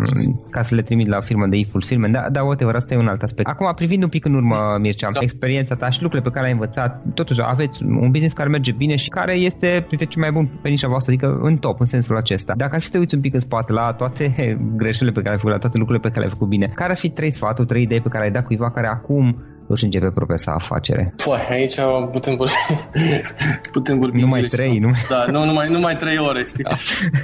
ca 0.51 0.63
să 0.63 0.75
le 0.75 0.83
trimit 0.83 1.09
la 1.09 1.21
firmă 1.21 1.47
de 1.47 1.57
e-fulfillment. 1.57 2.13
Da, 2.13 2.27
da, 2.33 2.43
whatever, 2.43 2.75
asta 2.75 2.95
e 2.95 2.97
un 2.97 3.09
alt 3.09 3.23
aspect. 3.23 3.49
Acum, 3.49 3.73
privind 3.75 4.03
un 4.03 4.09
pic 4.09 4.25
în 4.25 4.35
urmă, 4.35 4.57
Mircea, 4.81 5.09
da. 5.13 5.19
experiența 5.23 5.75
ta 5.75 5.91
și 5.91 6.03
lucrurile 6.03 6.30
pe 6.30 6.30
care 6.31 6.47
ai 6.47 6.53
învățat, 6.53 7.03
totuși 7.15 7.41
aveți 7.45 7.85
un 7.85 8.11
business 8.11 8.35
care 8.35 8.49
merge 8.49 8.73
bine 8.73 8.97
și 8.97 9.09
care 9.09 9.37
este 9.37 9.85
printre 9.87 10.07
cei 10.07 10.23
mai 10.23 10.33
buni 10.33 10.51
pe 10.63 10.69
nișa 10.69 10.89
voastră, 10.89 11.13
adică 11.13 11.39
în 11.43 11.57
top, 11.57 11.81
în 11.81 11.87
sensul 11.87 12.17
acesta. 12.17 12.55
Dacă 12.57 12.75
ar 12.75 12.81
fi 12.81 12.87
să 12.87 12.93
te 12.93 12.99
uiți 12.99 13.15
un 13.15 13.21
pic 13.21 13.35
în 13.35 13.41
spate 13.41 13.73
la 13.73 13.93
toate 13.93 14.35
greșelile 14.81 15.15
pe 15.15 15.21
care 15.21 15.31
ai 15.31 15.37
făcut, 15.37 15.53
la 15.53 15.59
toate 15.59 15.79
lucrurile 15.79 16.09
pe 16.09 16.13
care 16.15 16.21
le-ai 16.21 16.37
făcut 16.39 16.49
bine, 16.49 16.71
care 16.75 16.91
ar 16.91 16.99
fi 16.99 17.09
trei 17.09 17.31
sfaturi, 17.31 17.69
trei 17.69 17.83
idei 17.83 18.01
pe 18.01 18.09
care 18.09 18.25
ai 18.25 18.31
dat 18.31 18.45
cuiva 18.45 18.71
care 18.71 18.87
acum 18.87 19.37
își 19.73 19.85
începe 19.85 20.11
propria 20.15 20.37
sa 20.37 20.53
afacere. 20.53 21.15
Păi, 21.25 21.47
aici 21.51 21.75
putem 22.11 22.37
vorbi, 22.37 22.53
putem 23.73 23.99
vorbi 23.99 24.21
Numai 24.21 24.43
trei, 24.43 24.79
nu? 24.79 24.91
Da, 25.09 25.25
nu, 25.31 25.45
numai, 25.45 25.69
numai 25.69 25.97
trei 25.97 26.19
ore, 26.19 26.45
știi? 26.45 26.65
Da. 26.65 26.75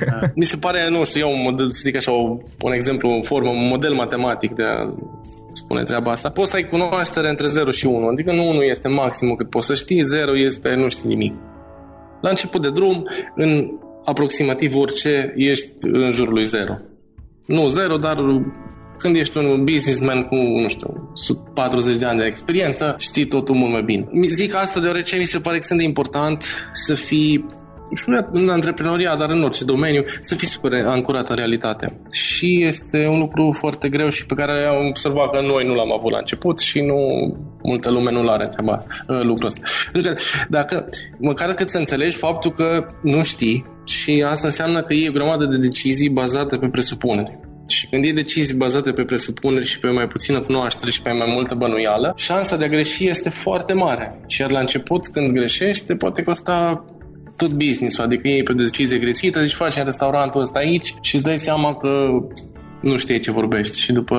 da. 0.07 0.21
Mi 0.35 0.45
se 0.45 0.57
pare, 0.57 0.89
nu 0.91 1.05
știu, 1.05 1.21
eu 1.21 1.33
un 1.33 1.43
model, 1.43 1.71
să 1.71 1.81
zic 1.83 1.97
așa, 1.97 2.13
un 2.61 2.73
exemplu, 2.73 3.11
în 3.11 3.23
formă, 3.23 3.51
un 3.51 3.67
model 3.67 3.93
matematic 3.93 4.53
de 4.53 4.63
a 4.63 4.95
spune 5.51 5.83
treaba 5.83 6.11
asta. 6.11 6.31
Poți 6.31 6.51
să 6.51 6.57
ai 6.57 6.65
cunoaștere 6.65 7.29
între 7.29 7.47
0 7.47 7.71
și 7.71 7.87
1, 7.87 8.07
adică 8.07 8.33
nu 8.33 8.49
1 8.49 8.63
este 8.63 8.89
maximul 8.89 9.37
cât 9.37 9.51
poți 9.51 9.67
să 9.67 9.75
știi, 9.75 10.03
0 10.03 10.37
este 10.37 10.75
nu 10.75 10.89
știi 10.89 11.09
nimic. 11.09 11.35
La 12.21 12.29
început 12.29 12.63
de 12.63 12.71
drum, 12.71 13.09
în 13.35 13.67
aproximativ 14.05 14.77
orice, 14.77 15.33
ești 15.37 15.73
în 15.81 16.13
jurul 16.13 16.33
lui 16.33 16.45
0. 16.45 16.79
Nu 17.47 17.69
0, 17.69 17.97
dar 17.97 18.17
când 18.99 19.17
ești 19.17 19.39
un 19.39 19.65
businessman 19.65 20.23
cu, 20.23 20.35
nu 20.35 20.69
știu, 20.69 21.13
40 21.55 21.97
de 21.97 22.05
ani 22.05 22.19
de 22.19 22.25
experiență, 22.25 22.95
știi 22.99 23.27
totul 23.27 23.55
mult 23.55 23.73
mai 23.73 23.83
bine. 23.83 24.05
Zic 24.29 24.55
asta 24.55 24.81
deoarece 24.81 25.17
mi 25.17 25.25
se 25.25 25.39
pare 25.39 25.57
extrem 25.57 25.79
de 25.79 25.85
important 25.85 26.45
să 26.73 26.95
fii 26.95 27.47
și 27.95 28.05
nu 28.07 28.27
în 28.31 28.49
antreprenoria, 28.49 29.17
dar 29.17 29.31
în 29.31 29.43
orice 29.43 29.65
domeniu, 29.65 30.03
să 30.21 30.35
fii 30.35 30.47
super 30.47 30.73
ancorat 30.87 31.29
în 31.29 31.37
realitate. 31.37 32.01
Și 32.13 32.63
este 32.63 33.07
un 33.07 33.19
lucru 33.19 33.53
foarte 33.53 33.89
greu 33.89 34.09
și 34.09 34.27
pe 34.27 34.35
care 34.35 34.65
am 34.65 34.87
observat 34.87 35.31
că 35.33 35.41
noi 35.41 35.67
nu 35.67 35.75
l-am 35.75 35.93
avut 35.93 36.13
la 36.13 36.19
început 36.19 36.59
și 36.59 36.81
nu 36.81 36.97
multă 37.63 37.91
lume 37.91 38.11
nu 38.11 38.23
l-are 38.23 38.47
treaba, 38.47 38.85
uh, 39.09 39.23
lucrul 39.23 39.47
ăsta. 39.47 39.61
Pentru 39.93 40.13
că 40.13 40.19
dacă, 40.49 40.89
măcar 41.19 41.55
cât 41.55 41.71
să 41.71 41.79
înțelegi 41.79 42.17
faptul 42.17 42.51
că 42.51 42.87
nu 43.03 43.23
știi 43.23 43.65
și 43.85 44.25
asta 44.29 44.47
înseamnă 44.47 44.83
că 44.83 44.95
e 44.95 45.09
o 45.09 45.13
grămadă 45.13 45.45
de 45.45 45.57
decizii 45.57 46.09
bazate 46.09 46.57
pe 46.57 46.69
presupuneri. 46.69 47.39
Și 47.69 47.87
când 47.87 48.05
iei 48.05 48.13
decizii 48.13 48.55
bazate 48.55 48.93
pe 48.93 49.05
presupuneri 49.05 49.67
și 49.67 49.79
pe 49.79 49.91
mai 49.91 50.07
puțină 50.07 50.41
cunoaștere 50.41 50.91
și 50.91 51.03
pe 51.03 51.11
mai 51.11 51.27
multă 51.35 51.55
bănuială, 51.55 52.13
șansa 52.17 52.57
de 52.57 52.65
a 52.65 52.69
greși 52.69 53.09
este 53.09 53.29
foarte 53.29 53.73
mare. 53.73 54.21
Și 54.27 54.41
iar 54.41 54.51
la 54.51 54.59
început, 54.59 55.07
când 55.07 55.33
greșești, 55.33 55.87
te 55.87 55.95
poate 55.95 56.23
costa 56.23 56.85
tot 57.37 57.51
business-ul, 57.51 58.05
adică 58.05 58.29
iei 58.29 58.43
pe 58.43 58.53
o 58.53 58.55
decizie 58.55 58.99
greșită, 58.99 59.41
deci 59.41 59.53
faci 59.53 59.77
în 59.77 59.85
restaurantul 59.85 60.41
ăsta 60.41 60.59
aici 60.59 60.95
și 61.01 61.15
îți 61.15 61.25
dai 61.25 61.39
seama 61.39 61.75
că 61.75 61.89
nu 62.83 62.97
știi 62.97 63.19
ce 63.19 63.31
vorbești 63.31 63.81
și 63.81 63.93
după 63.93 64.19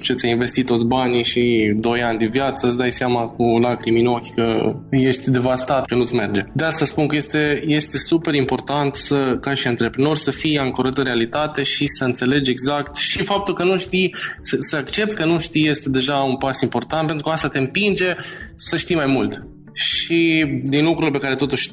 ce 0.00 0.12
ți-ai 0.12 0.32
investit 0.32 0.66
toți 0.66 0.84
banii 0.84 1.24
și 1.24 1.72
2 1.76 2.02
ani 2.02 2.18
de 2.18 2.26
viață 2.26 2.66
îți 2.66 2.76
dai 2.76 2.92
seama 2.92 3.26
cu 3.26 3.58
lacrimi 3.58 4.00
în 4.00 4.06
ochi 4.06 4.34
că 4.34 4.74
ești 4.90 5.30
devastat, 5.30 5.86
că 5.86 5.94
nu-ți 5.94 6.14
merge. 6.14 6.40
De 6.54 6.64
asta 6.64 6.84
spun 6.84 7.06
că 7.06 7.16
este, 7.16 7.62
este 7.66 7.98
super 7.98 8.34
important 8.34 8.94
să, 8.94 9.36
ca 9.40 9.54
și 9.54 9.66
antreprenor 9.66 10.16
să 10.16 10.30
fii 10.30 10.58
ancorat 10.58 10.96
în 10.96 11.04
realitate 11.04 11.62
și 11.62 11.86
să 11.86 12.04
înțelegi 12.04 12.50
exact 12.50 12.96
și 12.96 13.22
faptul 13.22 13.54
că 13.54 13.64
nu 13.64 13.76
știi, 13.76 14.14
să, 14.40 14.56
să 14.60 14.76
accepti 14.76 15.14
că 15.14 15.24
nu 15.24 15.38
știi 15.38 15.68
este 15.68 15.88
deja 15.88 16.16
un 16.16 16.36
pas 16.36 16.60
important 16.60 17.06
pentru 17.06 17.24
că 17.24 17.30
asta 17.30 17.48
te 17.48 17.58
împinge 17.58 18.16
să 18.54 18.76
știi 18.76 18.96
mai 18.96 19.06
mult 19.06 19.46
și 19.72 20.46
din 20.64 20.84
lucrurile 20.84 21.18
pe 21.18 21.24
care 21.24 21.34
totuși 21.34 21.70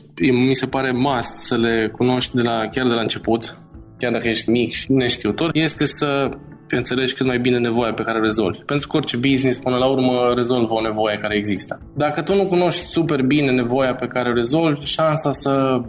mi 0.48 0.56
se 0.56 0.66
pare 0.66 0.92
must 0.92 1.34
să 1.34 1.58
le 1.58 1.90
cunoști 1.92 2.36
de 2.36 2.42
la, 2.42 2.68
chiar 2.72 2.88
de 2.88 2.94
la 2.94 3.02
început, 3.02 3.60
chiar 3.98 4.12
dacă 4.12 4.28
ești 4.28 4.50
mic 4.50 4.72
și 4.72 4.92
neștiutor, 4.92 5.50
este 5.54 5.86
să 5.86 6.30
înțelegi 6.70 7.14
cât 7.14 7.26
mai 7.26 7.40
bine 7.40 7.58
nevoia 7.58 7.94
pe 7.94 8.02
care 8.02 8.18
o 8.18 8.22
rezolvi. 8.22 8.60
Pentru 8.60 8.88
că 8.88 8.98
orice 8.98 9.18
business, 9.18 9.60
până 9.60 9.78
la 9.78 9.86
urmă, 9.86 10.34
rezolvă 10.36 10.74
o 10.74 10.82
nevoie 10.82 11.18
care 11.18 11.36
există. 11.36 11.80
Dacă 11.96 12.22
tu 12.22 12.36
nu 12.36 12.46
cunoști 12.46 12.86
super 12.86 13.22
bine 13.22 13.52
nevoia 13.52 13.96
pe 13.96 14.08
care 14.08 14.30
o 14.30 14.34
rezolvi, 14.34 14.86
șansa 14.86 15.32
să 15.32 15.82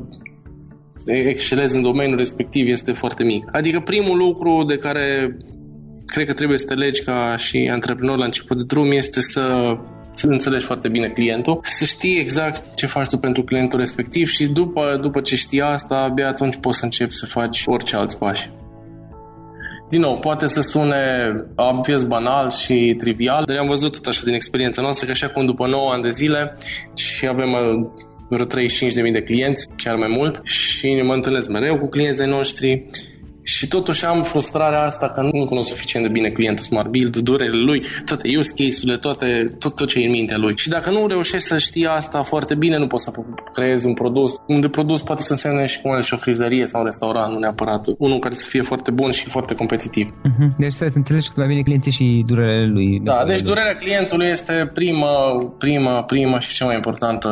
excelezi 1.07 1.77
în 1.77 1.83
domeniul 1.83 2.17
respectiv 2.17 2.69
este 2.69 2.93
foarte 2.93 3.25
mică. 3.25 3.49
Adică 3.53 3.81
primul 3.81 4.17
lucru 4.17 4.65
de 4.65 4.77
care 4.77 5.37
cred 6.07 6.27
că 6.27 6.33
trebuie 6.33 6.59
să 6.59 6.65
te 6.65 6.75
legi 6.75 7.03
ca 7.03 7.37
și 7.37 7.69
antreprenor 7.73 8.19
la 8.19 8.25
început 8.25 8.57
de 8.57 8.63
drum 8.67 8.91
este 8.91 9.21
să 9.21 9.77
să 10.17 10.27
înțelegi 10.27 10.65
foarte 10.65 10.89
bine 10.89 11.09
clientul, 11.09 11.59
să 11.63 11.85
știi 11.85 12.19
exact 12.19 12.75
ce 12.75 12.87
faci 12.87 13.07
tu 13.07 13.19
pentru 13.19 13.43
clientul 13.43 13.79
respectiv 13.79 14.29
și 14.29 14.47
după, 14.47 14.99
după 15.01 15.21
ce 15.21 15.37
știi 15.37 15.61
asta, 15.61 15.97
abia 15.97 16.29
atunci 16.29 16.57
poți 16.57 16.79
să 16.79 16.85
începi 16.85 17.13
să 17.13 17.27
faci 17.27 17.63
orice 17.67 17.97
alți 17.97 18.19
pași. 18.19 18.51
Din 19.89 20.01
nou, 20.01 20.19
poate 20.19 20.47
să 20.47 20.61
sune 20.61 20.97
obvious, 21.55 22.05
banal 22.05 22.51
și 22.51 22.95
trivial, 22.99 23.45
dar 23.45 23.57
am 23.57 23.67
văzut 23.67 23.93
tot 23.93 24.07
așa 24.07 24.21
din 24.25 24.35
experiența 24.35 24.83
noastră 24.83 25.07
că 25.07 25.13
așa 25.13 25.29
cum 25.29 25.47
după 25.47 25.67
9 25.67 25.93
ani 25.93 26.03
de 26.03 26.11
zile 26.11 26.53
și 26.95 27.27
avem 27.27 27.53
uh, 27.53 28.05
vreo 28.29 28.47
35.000 28.47 29.13
de 29.13 29.23
clienți, 29.23 29.69
chiar 29.77 29.95
mai 29.95 30.09
mult, 30.09 30.41
și 30.45 30.93
ne 30.93 31.03
mă 31.03 31.13
întâlnesc 31.13 31.49
mereu 31.49 31.79
cu 31.79 31.89
clienții 31.89 32.27
noștri 32.27 32.87
și 33.57 33.69
totuși 33.69 34.05
am 34.05 34.23
frustrarea 34.23 34.83
asta 34.83 35.09
că 35.09 35.21
nu 35.21 35.47
cunosc 35.47 35.69
suficient 35.69 36.07
de 36.07 36.13
bine 36.13 36.29
clientul 36.29 36.65
Smart 36.65 36.89
Build, 36.89 37.17
durerile 37.17 37.65
lui, 37.65 37.83
toate 38.05 38.29
use 38.39 38.53
case-urile, 38.57 38.97
toate, 38.97 39.45
tot, 39.59 39.75
tot 39.77 39.89
ce 39.89 39.99
e 39.99 40.05
în 40.05 40.11
mintea 40.11 40.37
lui. 40.37 40.55
Și 40.57 40.69
dacă 40.69 40.91
nu 40.91 41.07
reușești 41.07 41.47
să 41.47 41.59
știi 41.59 41.87
asta 41.87 42.23
foarte 42.23 42.55
bine, 42.55 42.77
nu 42.79 42.87
poți 42.87 43.05
să 43.05 43.11
creezi 43.53 43.87
un 43.87 43.95
produs. 43.95 44.33
Un 44.47 44.61
de 44.61 44.69
produs 44.69 45.03
poate 45.03 45.23
să 45.23 45.33
însemne 45.33 45.67
și 45.67 45.81
cum 45.81 46.01
și 46.01 46.15
o 46.15 46.17
frizărie 46.17 46.67
sau 46.67 46.81
un 46.81 46.87
restaurant, 46.87 47.33
nu 47.33 47.39
neapărat. 47.39 47.87
Unul 47.99 48.19
care 48.19 48.35
să 48.35 48.47
fie 48.49 48.63
foarte 48.63 48.91
bun 48.91 49.11
și 49.11 49.29
foarte 49.29 49.55
competitiv. 49.55 50.07
Uh-huh. 50.11 50.47
Deci 50.59 50.73
să 50.73 50.91
înțelegi 50.95 51.29
cât 51.29 51.37
mai 51.37 51.47
bine 51.47 51.63
clienții 51.63 51.93
și 51.93 52.23
durerile 52.27 52.67
lui. 52.67 53.01
Da, 53.05 53.25
deci 53.27 53.41
durerea 53.41 53.77
clientului 53.77 54.27
este 54.27 54.71
prima, 54.73 55.39
prima, 55.59 56.03
prima 56.03 56.39
și 56.39 56.55
cea 56.55 56.65
mai 56.65 56.75
importantă 56.75 57.29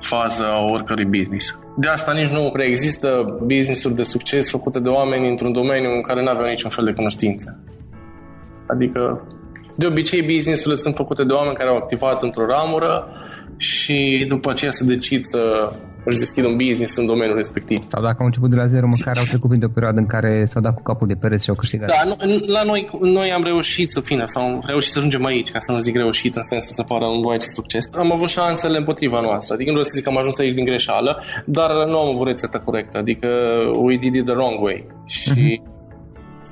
fază 0.00 0.44
a 0.46 0.64
oricărui 0.72 1.04
business. 1.04 1.54
De 1.78 1.88
asta 1.88 2.12
nici 2.12 2.28
nu 2.28 2.50
prea 2.52 2.66
există 2.66 3.24
business-uri 3.42 3.94
de 3.94 4.02
succes 4.02 4.50
făcute 4.50 4.80
de 4.80 4.88
oameni 4.88 5.28
într-un 5.28 5.52
domeniu 5.52 5.90
în 5.90 6.02
care 6.02 6.22
nu 6.22 6.28
aveau 6.28 6.48
niciun 6.48 6.70
fel 6.70 6.84
de 6.84 6.92
cunoștință. 6.92 7.58
Adică, 8.66 9.26
de 9.76 9.86
obicei, 9.86 10.22
business-urile 10.22 10.80
sunt 10.80 10.94
făcute 10.94 11.24
de 11.24 11.32
oameni 11.32 11.56
care 11.56 11.68
au 11.68 11.76
activat 11.76 12.22
într-o 12.22 12.46
ramură 12.46 13.08
și 13.56 14.24
după 14.28 14.50
aceea 14.50 14.70
se 14.70 14.84
decid 14.84 15.24
să 15.24 15.72
își 16.08 16.18
deschid 16.18 16.44
un 16.44 16.56
business 16.56 16.96
în 16.96 17.06
domeniul 17.06 17.36
respectiv. 17.36 17.78
Sau 17.88 18.02
dacă 18.02 18.16
au 18.18 18.26
început 18.26 18.50
de 18.50 18.56
la 18.56 18.66
zero, 18.66 18.86
măcar 18.96 19.14
au 19.18 19.28
trecut 19.32 19.48
printr-o 19.48 19.74
perioadă 19.76 19.98
în 20.04 20.06
care 20.14 20.44
s-au 20.44 20.62
dat 20.62 20.74
cu 20.74 20.82
capul 20.82 21.06
de 21.06 21.16
pereți 21.22 21.44
și 21.44 21.50
au 21.50 21.56
câștigat. 21.62 21.88
Da, 21.88 22.02
nu, 22.04 22.14
la 22.56 22.62
noi, 22.62 22.88
noi 23.00 23.28
am 23.32 23.42
reușit 23.42 23.88
să 23.90 24.00
fim, 24.00 24.22
sau 24.24 24.42
am 24.42 24.62
reușit 24.66 24.92
să 24.92 24.98
ajungem 24.98 25.24
aici, 25.24 25.50
ca 25.50 25.60
să 25.60 25.72
nu 25.72 25.78
zic 25.78 25.94
reușit 25.96 26.36
în 26.36 26.42
sensul 26.42 26.74
să 26.74 26.82
pară 26.82 27.06
un 27.06 27.38
ce 27.38 27.48
succes. 27.48 27.84
Am 27.92 28.12
avut 28.12 28.28
șansele 28.28 28.76
împotriva 28.78 29.20
noastră, 29.20 29.54
adică 29.54 29.70
nu 29.70 29.76
vreau 29.76 29.90
să 29.90 29.96
zic 29.96 30.04
că 30.04 30.10
am 30.10 30.18
ajuns 30.18 30.38
aici 30.38 30.52
din 30.52 30.64
greșeală, 30.64 31.22
dar 31.44 31.70
nu 31.70 31.98
am 31.98 32.14
avut 32.14 32.26
rețeta 32.26 32.58
corectă, 32.58 32.98
adică 32.98 33.28
we 33.74 33.96
did 33.96 34.14
it 34.14 34.24
the 34.24 34.34
wrong 34.34 34.62
way. 34.62 34.86
Și 35.04 35.60
uh-huh 35.60 35.74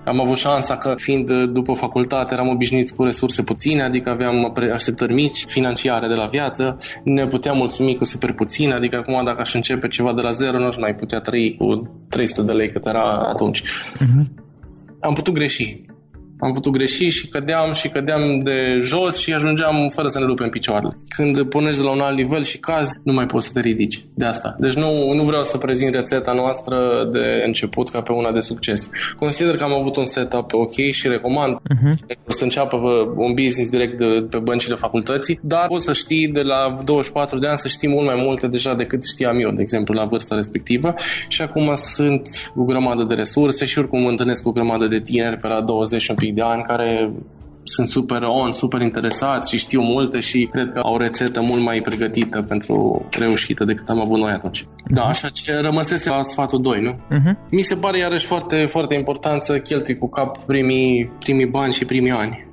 am 0.05 0.21
avut 0.21 0.37
șansa 0.37 0.77
că, 0.77 0.95
fiind 0.97 1.33
după 1.45 1.73
facultate, 1.73 2.35
eram 2.35 2.49
obișnuiți 2.49 2.95
cu 2.95 3.05
resurse 3.05 3.43
puține, 3.43 3.83
adică 3.83 4.11
aveam 4.11 4.53
așteptări 4.73 5.15
mici 5.15 5.45
financiare 5.47 6.07
de 6.07 6.15
la 6.15 6.27
viață, 6.27 6.79
ne 7.05 7.27
puteam 7.27 7.57
mulțumi 7.57 7.97
cu 7.97 8.05
super 8.05 8.33
puțin, 8.33 8.73
adică 8.73 8.97
acum 8.97 9.25
dacă 9.25 9.41
aș 9.41 9.55
începe 9.55 9.89
ceva 9.89 10.13
de 10.13 10.23
la 10.23 10.31
zero, 10.31 10.59
nu 10.59 10.67
aș 10.67 10.77
mai 10.77 10.95
putea 10.95 11.21
trăi 11.21 11.55
cu 11.59 11.83
300 12.09 12.43
de 12.43 12.53
lei 12.53 12.71
cât 12.73 12.87
era 12.87 13.27
atunci. 13.29 13.63
Uh-huh. 13.63 14.43
Am 15.01 15.15
putut 15.15 15.35
greși. 15.35 15.85
Am 16.45 16.53
putut 16.53 16.73
greși 16.73 17.09
și 17.09 17.29
cădeam 17.29 17.73
și 17.73 17.89
cădeam 17.89 18.39
de 18.39 18.79
jos 18.83 19.19
și 19.19 19.33
ajungeam 19.33 19.89
fără 19.89 20.09
să 20.09 20.19
ne 20.19 20.25
rupem 20.25 20.49
picioarele. 20.49 20.93
Când 21.17 21.43
pornești 21.43 21.79
de 21.81 21.85
la 21.85 21.91
un 21.91 22.01
alt 22.01 22.17
nivel 22.17 22.43
și 22.43 22.59
cazi, 22.59 22.99
nu 23.03 23.13
mai 23.13 23.27
poți 23.27 23.47
să 23.47 23.53
te 23.53 23.61
ridici. 23.61 24.05
De 24.15 24.25
asta. 24.25 24.57
Deci 24.59 24.73
nu, 24.75 25.13
nu 25.13 25.23
vreau 25.23 25.43
să 25.43 25.59
prezint 25.59 25.95
rețeta 25.95 26.33
noastră 26.33 27.09
de 27.13 27.43
început 27.47 27.91
ca 27.91 28.01
pe 28.01 28.13
una 28.13 28.33
de 28.33 28.41
succes. 28.41 28.91
Consider 29.19 29.57
că 29.57 29.65
am 29.65 29.73
avut 29.73 29.97
un 29.97 30.05
setup 30.05 30.53
ok 30.53 30.73
și 30.91 31.09
recomand 31.09 31.55
uh-huh. 31.55 32.17
să 32.27 32.45
înceapă 32.45 32.77
un 33.17 33.35
business 33.35 33.71
direct 33.71 33.99
de, 33.99 34.27
pe 34.31 34.39
băncile 34.39 34.75
facultății, 34.75 35.39
dar 35.43 35.67
poți 35.67 35.85
să 35.85 35.93
știi 35.93 36.29
de 36.29 36.43
la 36.43 36.75
24 36.85 37.39
de 37.39 37.47
ani 37.47 37.59
să 37.59 37.69
știi 37.69 37.89
mult 37.89 38.07
mai 38.07 38.23
multe 38.25 38.47
deja 38.47 38.75
decât 38.75 39.05
știam 39.05 39.41
eu, 39.41 39.51
de 39.51 39.61
exemplu, 39.61 39.95
la 39.95 40.05
vârsta 40.05 40.35
respectivă 40.35 40.95
și 41.29 41.43
acum 41.43 41.73
sunt 41.75 42.53
o 42.57 42.63
grămadă 42.63 43.05
de 43.05 43.15
resurse 43.15 43.65
și 43.65 43.79
oricum 43.79 44.07
întâlnesc 44.07 44.43
cu 44.43 44.49
o 44.49 44.53
grămadă 44.53 44.87
de 44.87 45.01
tineri 45.01 45.39
pe 45.39 45.49
la 45.49 45.61
20 45.61 46.09
un 46.09 46.15
pic 46.15 46.34
de 46.35 46.43
ani 46.43 46.63
care 46.63 47.13
sunt 47.65 47.89
super 47.89 48.23
on, 48.23 48.53
super 48.53 48.81
interesați 48.81 49.51
și 49.51 49.59
știu 49.59 49.81
multe 49.81 50.21
și 50.21 50.49
cred 50.51 50.73
că 50.73 50.79
au 50.79 50.95
o 50.95 50.99
rețetă 50.99 51.41
mult 51.41 51.63
mai 51.63 51.81
pregătită 51.85 52.43
pentru 52.43 53.07
reușită 53.19 53.65
decât 53.65 53.89
am 53.89 54.01
avut 54.01 54.19
noi 54.19 54.33
atunci. 54.33 54.67
Da, 54.89 55.03
așa 55.03 55.29
ce 55.29 55.61
rămăsese 55.61 56.09
la 56.09 56.23
sfatul 56.23 56.61
2, 56.63 56.81
nu? 56.81 56.93
Uh-huh. 56.93 57.51
Mi 57.51 57.63
se 57.63 57.77
pare 57.77 57.99
iarăși 57.99 58.27
foarte, 58.27 58.67
foarte 58.67 58.95
important 58.95 59.43
să 59.43 59.59
cheltui 59.59 59.99
cu 59.99 60.09
cap 60.09 60.39
primii, 60.39 61.13
primii 61.19 61.47
bani 61.47 61.73
și 61.73 61.85
primii 61.85 62.11
ani. 62.11 62.53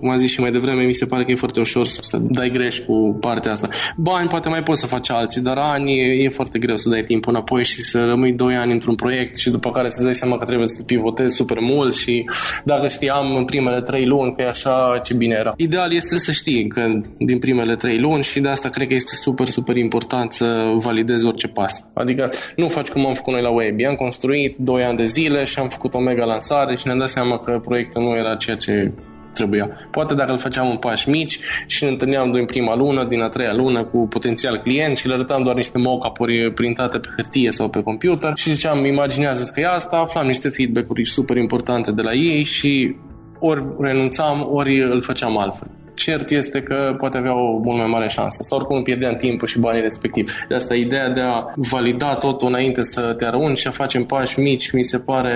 Cum 0.00 0.10
am 0.10 0.16
zis 0.16 0.30
și 0.30 0.40
mai 0.40 0.50
devreme, 0.50 0.82
mi 0.82 0.92
se 0.92 1.06
pare 1.06 1.24
că 1.24 1.30
e 1.30 1.34
foarte 1.34 1.60
ușor 1.60 1.86
să 1.86 2.18
dai 2.18 2.50
greș 2.50 2.78
cu 2.78 3.16
partea 3.20 3.50
asta. 3.50 3.68
Bani 3.96 4.28
poate 4.28 4.48
mai 4.48 4.62
poți 4.62 4.80
să 4.80 4.86
faci 4.86 5.10
alții, 5.10 5.40
dar 5.40 5.56
ani 5.56 5.98
e, 5.98 6.24
e 6.24 6.28
foarte 6.28 6.58
greu 6.58 6.76
să 6.76 6.88
dai 6.88 7.02
timp 7.02 7.26
înapoi 7.26 7.64
și 7.64 7.82
să 7.82 8.04
rămâi 8.04 8.32
2 8.32 8.56
ani 8.56 8.72
într-un 8.72 8.94
proiect 8.94 9.36
și 9.36 9.50
după 9.50 9.70
care 9.70 9.88
să 9.88 10.02
dai 10.02 10.14
seama 10.14 10.36
că 10.36 10.44
trebuie 10.44 10.66
să 10.66 10.82
pivotezi 10.82 11.34
super 11.34 11.58
mult 11.60 11.94
și 11.94 12.24
dacă 12.64 12.88
știam 12.88 13.36
în 13.36 13.44
primele 13.44 13.80
3 13.80 14.06
luni 14.06 14.34
că 14.34 14.42
e 14.42 14.48
așa, 14.48 15.00
ce 15.04 15.14
bine 15.14 15.36
era. 15.38 15.52
Ideal 15.56 15.92
este 15.92 16.18
să 16.18 16.32
știi 16.32 16.68
că 16.68 17.00
din 17.18 17.38
primele 17.38 17.76
3 17.76 17.98
luni 17.98 18.22
și 18.22 18.40
de 18.40 18.48
asta 18.48 18.68
cred 18.68 18.88
că 18.88 18.94
este 18.94 19.14
super, 19.14 19.46
super 19.46 19.76
important 19.76 20.32
să 20.32 20.72
validezi 20.76 21.26
orice 21.26 21.46
pas. 21.46 21.84
Adică 21.94 22.30
nu 22.56 22.68
faci 22.68 22.88
cum 22.88 23.06
am 23.06 23.14
făcut 23.14 23.32
noi 23.32 23.42
la 23.42 23.50
Web. 23.50 23.78
Am 23.88 23.94
construit 23.94 24.56
2 24.56 24.84
ani 24.84 24.96
de 24.96 25.04
zile 25.04 25.44
și 25.44 25.58
am 25.58 25.68
făcut 25.68 25.94
o 25.94 25.98
mega 25.98 26.24
lansare 26.24 26.76
și 26.76 26.86
ne-am 26.86 26.98
dat 26.98 27.08
seama 27.08 27.38
că 27.38 27.60
proiectul 27.62 28.02
nu 28.02 28.16
era 28.16 28.36
ceea 28.36 28.56
ce 28.56 28.92
trebuia. 29.32 29.70
Poate 29.90 30.14
dacă 30.14 30.32
îl 30.32 30.38
făceam 30.38 30.70
în 30.70 30.76
pași 30.76 31.08
mici 31.08 31.38
și 31.66 31.84
ne 31.84 31.90
întâlneam 31.90 32.32
din 32.32 32.44
prima 32.44 32.76
lună, 32.76 33.04
din 33.04 33.22
a 33.22 33.28
treia 33.28 33.54
lună 33.54 33.84
cu 33.84 34.06
potențial 34.06 34.56
client 34.56 34.96
și 34.96 35.08
le 35.08 35.14
arătam 35.14 35.42
doar 35.42 35.56
niște 35.56 35.78
mock-up-uri 35.78 36.52
printate 36.52 36.98
pe 36.98 37.08
hârtie 37.16 37.50
sau 37.50 37.68
pe 37.68 37.82
computer 37.82 38.32
și 38.34 38.52
ziceam, 38.52 38.84
imaginează 38.84 39.50
că 39.54 39.60
e 39.60 39.66
asta, 39.66 39.96
aflam 39.96 40.26
niște 40.26 40.48
feedback-uri 40.48 41.04
super 41.04 41.36
importante 41.36 41.92
de 41.92 42.02
la 42.02 42.12
ei 42.12 42.42
și 42.42 42.96
ori 43.38 43.64
renunțam, 43.80 44.48
ori 44.50 44.82
îl 44.82 45.02
făceam 45.02 45.38
altfel 45.38 45.68
cert 46.00 46.30
este 46.30 46.62
că 46.62 46.94
poate 46.96 47.16
avea 47.16 47.34
o 47.34 47.58
mult 47.58 47.78
mai 47.78 47.86
mare 47.86 48.08
șansă. 48.08 48.38
Sau 48.42 48.58
oricum 48.58 48.82
pierdeam 48.82 49.14
timpul 49.14 49.48
și 49.48 49.58
banii 49.58 49.80
respectiv. 49.80 50.32
De 50.48 50.54
asta 50.54 50.74
ideea 50.74 51.08
de 51.08 51.20
a 51.20 51.44
valida 51.54 52.14
totul 52.14 52.48
înainte 52.48 52.82
să 52.82 53.14
te 53.16 53.24
arunci 53.24 53.58
și 53.58 53.66
a 53.66 53.70
face 53.70 53.96
în 53.96 54.04
pași 54.04 54.40
mici 54.40 54.72
mi 54.72 54.82
se 54.82 54.98
pare 54.98 55.34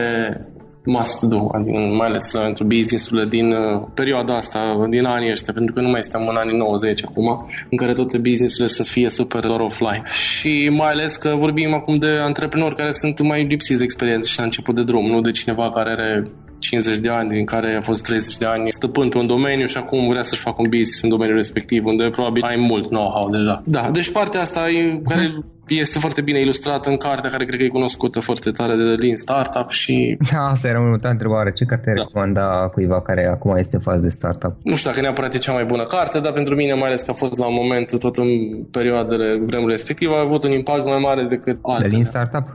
must 0.84 1.22
do, 1.22 1.48
adică 1.52 1.78
mai 1.78 2.06
ales 2.06 2.30
pentru 2.32 2.64
business-urile 2.64 3.26
din 3.26 3.52
uh, 3.52 3.82
perioada 3.94 4.36
asta, 4.36 4.86
din 4.90 5.04
anii 5.04 5.30
ăștia, 5.30 5.52
pentru 5.52 5.74
că 5.74 5.80
nu 5.80 5.88
mai 5.88 6.02
suntem 6.02 6.28
în 6.28 6.36
anii 6.36 6.56
90 6.56 7.04
acum, 7.04 7.48
în 7.70 7.76
care 7.76 7.92
toate 7.92 8.18
business-urile 8.18 8.68
să 8.68 8.82
fie 8.82 9.10
super 9.10 9.46
doar 9.46 9.60
offline. 9.60 10.02
Și 10.10 10.72
mai 10.76 10.90
ales 10.90 11.16
că 11.16 11.34
vorbim 11.38 11.74
acum 11.74 11.96
de 11.96 12.08
antreprenori 12.22 12.74
care 12.74 12.90
sunt 12.90 13.20
mai 13.20 13.44
lipsiți 13.44 13.78
de 13.78 13.84
experiență 13.84 14.28
și 14.28 14.38
la 14.38 14.44
început 14.44 14.74
de 14.74 14.82
drum, 14.82 15.06
nu 15.06 15.20
de 15.20 15.30
cineva 15.30 15.70
care 15.70 15.90
are 15.90 16.22
50 16.64 16.98
de 16.98 17.08
ani, 17.08 17.28
din 17.28 17.44
care 17.44 17.74
a 17.74 17.80
fost 17.80 18.02
30 18.04 18.36
de 18.36 18.46
ani 18.46 18.72
stăpân 18.72 19.08
pe 19.08 19.18
un 19.18 19.26
domeniu 19.26 19.66
și 19.66 19.76
acum 19.76 20.06
vrea 20.08 20.22
să-și 20.22 20.40
facă 20.40 20.56
un 20.58 20.68
business 20.68 21.02
în 21.02 21.08
domeniul 21.08 21.36
respectiv, 21.36 21.84
unde 21.84 22.08
probabil 22.10 22.42
ai 22.44 22.56
mult 22.56 22.88
know-how 22.88 23.30
deja. 23.30 23.62
Da, 23.66 23.90
deci 23.92 24.10
partea 24.10 24.40
asta 24.40 24.68
e, 24.68 25.00
care 25.08 25.44
este 25.68 25.98
foarte 25.98 26.20
bine 26.20 26.38
ilustrată 26.38 26.90
în 26.90 26.96
cartea 26.96 27.30
care 27.30 27.44
cred 27.44 27.58
că 27.58 27.64
e 27.64 27.68
cunoscută 27.68 28.20
foarte 28.20 28.50
tare 28.50 28.76
de 28.76 28.82
Lean 28.82 29.16
Startup 29.16 29.70
și... 29.70 30.16
Da, 30.32 30.38
asta 30.38 30.68
era 30.68 30.78
următoarea 30.78 31.10
întrebare. 31.10 31.52
Ce 31.52 31.64
carte 31.64 31.92
da. 31.96 32.02
recomanda 32.02 32.68
cuiva 32.72 33.02
care 33.02 33.26
acum 33.26 33.56
este 33.56 33.78
fază 33.78 34.00
de 34.02 34.08
startup? 34.08 34.56
Nu 34.62 34.74
știu 34.74 34.90
dacă 34.90 35.02
neapărat 35.02 35.34
e 35.34 35.38
cea 35.38 35.52
mai 35.52 35.64
bună 35.64 35.82
carte, 35.82 36.20
dar 36.20 36.32
pentru 36.32 36.54
mine, 36.54 36.72
mai 36.72 36.88
ales 36.88 37.02
că 37.02 37.10
a 37.10 37.14
fost 37.14 37.38
la 37.38 37.46
un 37.46 37.54
moment, 37.54 37.98
tot 37.98 38.16
în 38.16 38.28
perioadele 38.70 39.26
vremurile 39.46 39.76
respective, 39.76 40.14
a 40.14 40.20
avut 40.20 40.44
un 40.44 40.50
impact 40.50 40.84
mai 40.84 40.98
mare 40.98 41.22
decât 41.22 41.58
altele. 41.62 41.88
De 41.88 41.94
Lean 41.94 42.04
Startup? 42.04 42.46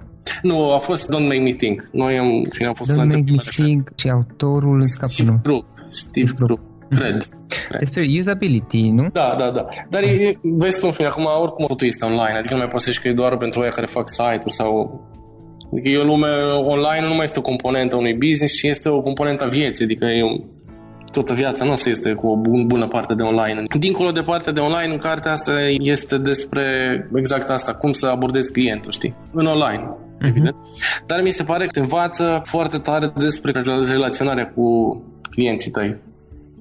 Nu, 0.42 0.72
a 0.72 0.78
fost 0.78 1.16
Don't 1.16 1.28
Make 1.28 1.40
Me 1.40 1.52
Think. 1.52 1.90
Noi 1.92 2.18
am, 2.18 2.46
fine, 2.50 2.68
am 2.68 2.74
fost 2.74 2.92
Don't 2.92 2.96
Make 2.96 3.32
Me 3.32 3.38
Think 3.38 3.90
și 3.96 4.10
autorul 4.10 4.76
în 4.76 4.84
scapul 4.84 5.14
Steve 5.14 5.40
Crook. 5.44 5.66
Steve 5.90 6.32
Crook. 6.40 6.60
Cred. 6.90 7.24
cred. 7.68 7.80
Despre 7.80 8.06
usability, 8.20 8.90
nu? 8.90 9.10
Da, 9.14 9.36
da, 9.38 9.50
da. 9.50 9.68
Dar 9.90 10.04
e, 10.04 10.34
vezi 10.42 10.80
cum, 10.80 10.94
acum 11.06 11.26
oricum 11.42 11.66
totul 11.66 11.88
este 11.88 12.06
online, 12.06 12.38
adică 12.38 12.54
nu 12.54 12.60
mai 12.60 12.70
poți 12.70 12.86
să 12.86 13.00
că 13.02 13.08
e 13.08 13.14
doar 13.14 13.38
pentru 13.38 13.60
oia 13.60 13.70
care 13.70 13.86
fac 13.86 14.10
site-uri 14.10 14.54
sau 14.54 15.02
Adică 15.72 15.90
e 15.90 15.98
o 15.98 16.04
lume 16.04 16.28
online, 16.52 17.08
nu 17.08 17.14
mai 17.14 17.24
este 17.24 17.40
o 17.40 17.42
componentă 17.42 17.96
a 17.96 17.98
unui 17.98 18.14
business, 18.14 18.56
ci 18.56 18.62
este 18.62 18.90
o 18.90 19.00
componentă 19.00 19.44
a 19.44 19.48
vieții, 19.48 19.84
adică 19.84 20.06
e 20.06 20.24
un, 20.24 20.44
toată 21.12 21.34
viața 21.34 21.66
noastră 21.66 21.90
este 21.90 22.14
cu 22.14 22.28
o 22.28 22.36
bun, 22.36 22.68
bună 22.68 22.88
parte 22.88 23.14
de 23.14 23.24
online. 23.24 23.64
Dincolo 23.80 24.12
de 24.12 24.22
partea 24.22 24.52
de 24.52 24.60
online, 24.60 24.92
în 24.92 24.98
cartea 24.98 25.32
asta 25.32 25.62
este 25.70 26.18
despre 26.18 26.64
exact 27.16 27.50
asta, 27.50 27.74
cum 27.74 27.92
să 27.92 28.06
abordezi 28.06 28.52
clientul, 28.52 28.92
știi? 28.92 29.16
În 29.32 29.46
online, 29.46 29.84
uh-huh. 29.84 30.28
evident. 30.28 30.56
Dar 31.06 31.22
mi 31.22 31.30
se 31.30 31.44
pare 31.44 31.66
că 31.66 31.72
te 31.72 31.80
învață 31.80 32.42
foarte 32.44 32.78
tare 32.78 33.14
despre 33.18 33.52
relaționarea 33.86 34.48
cu 34.48 35.02
clienții 35.32 35.72
tăi. 35.72 35.98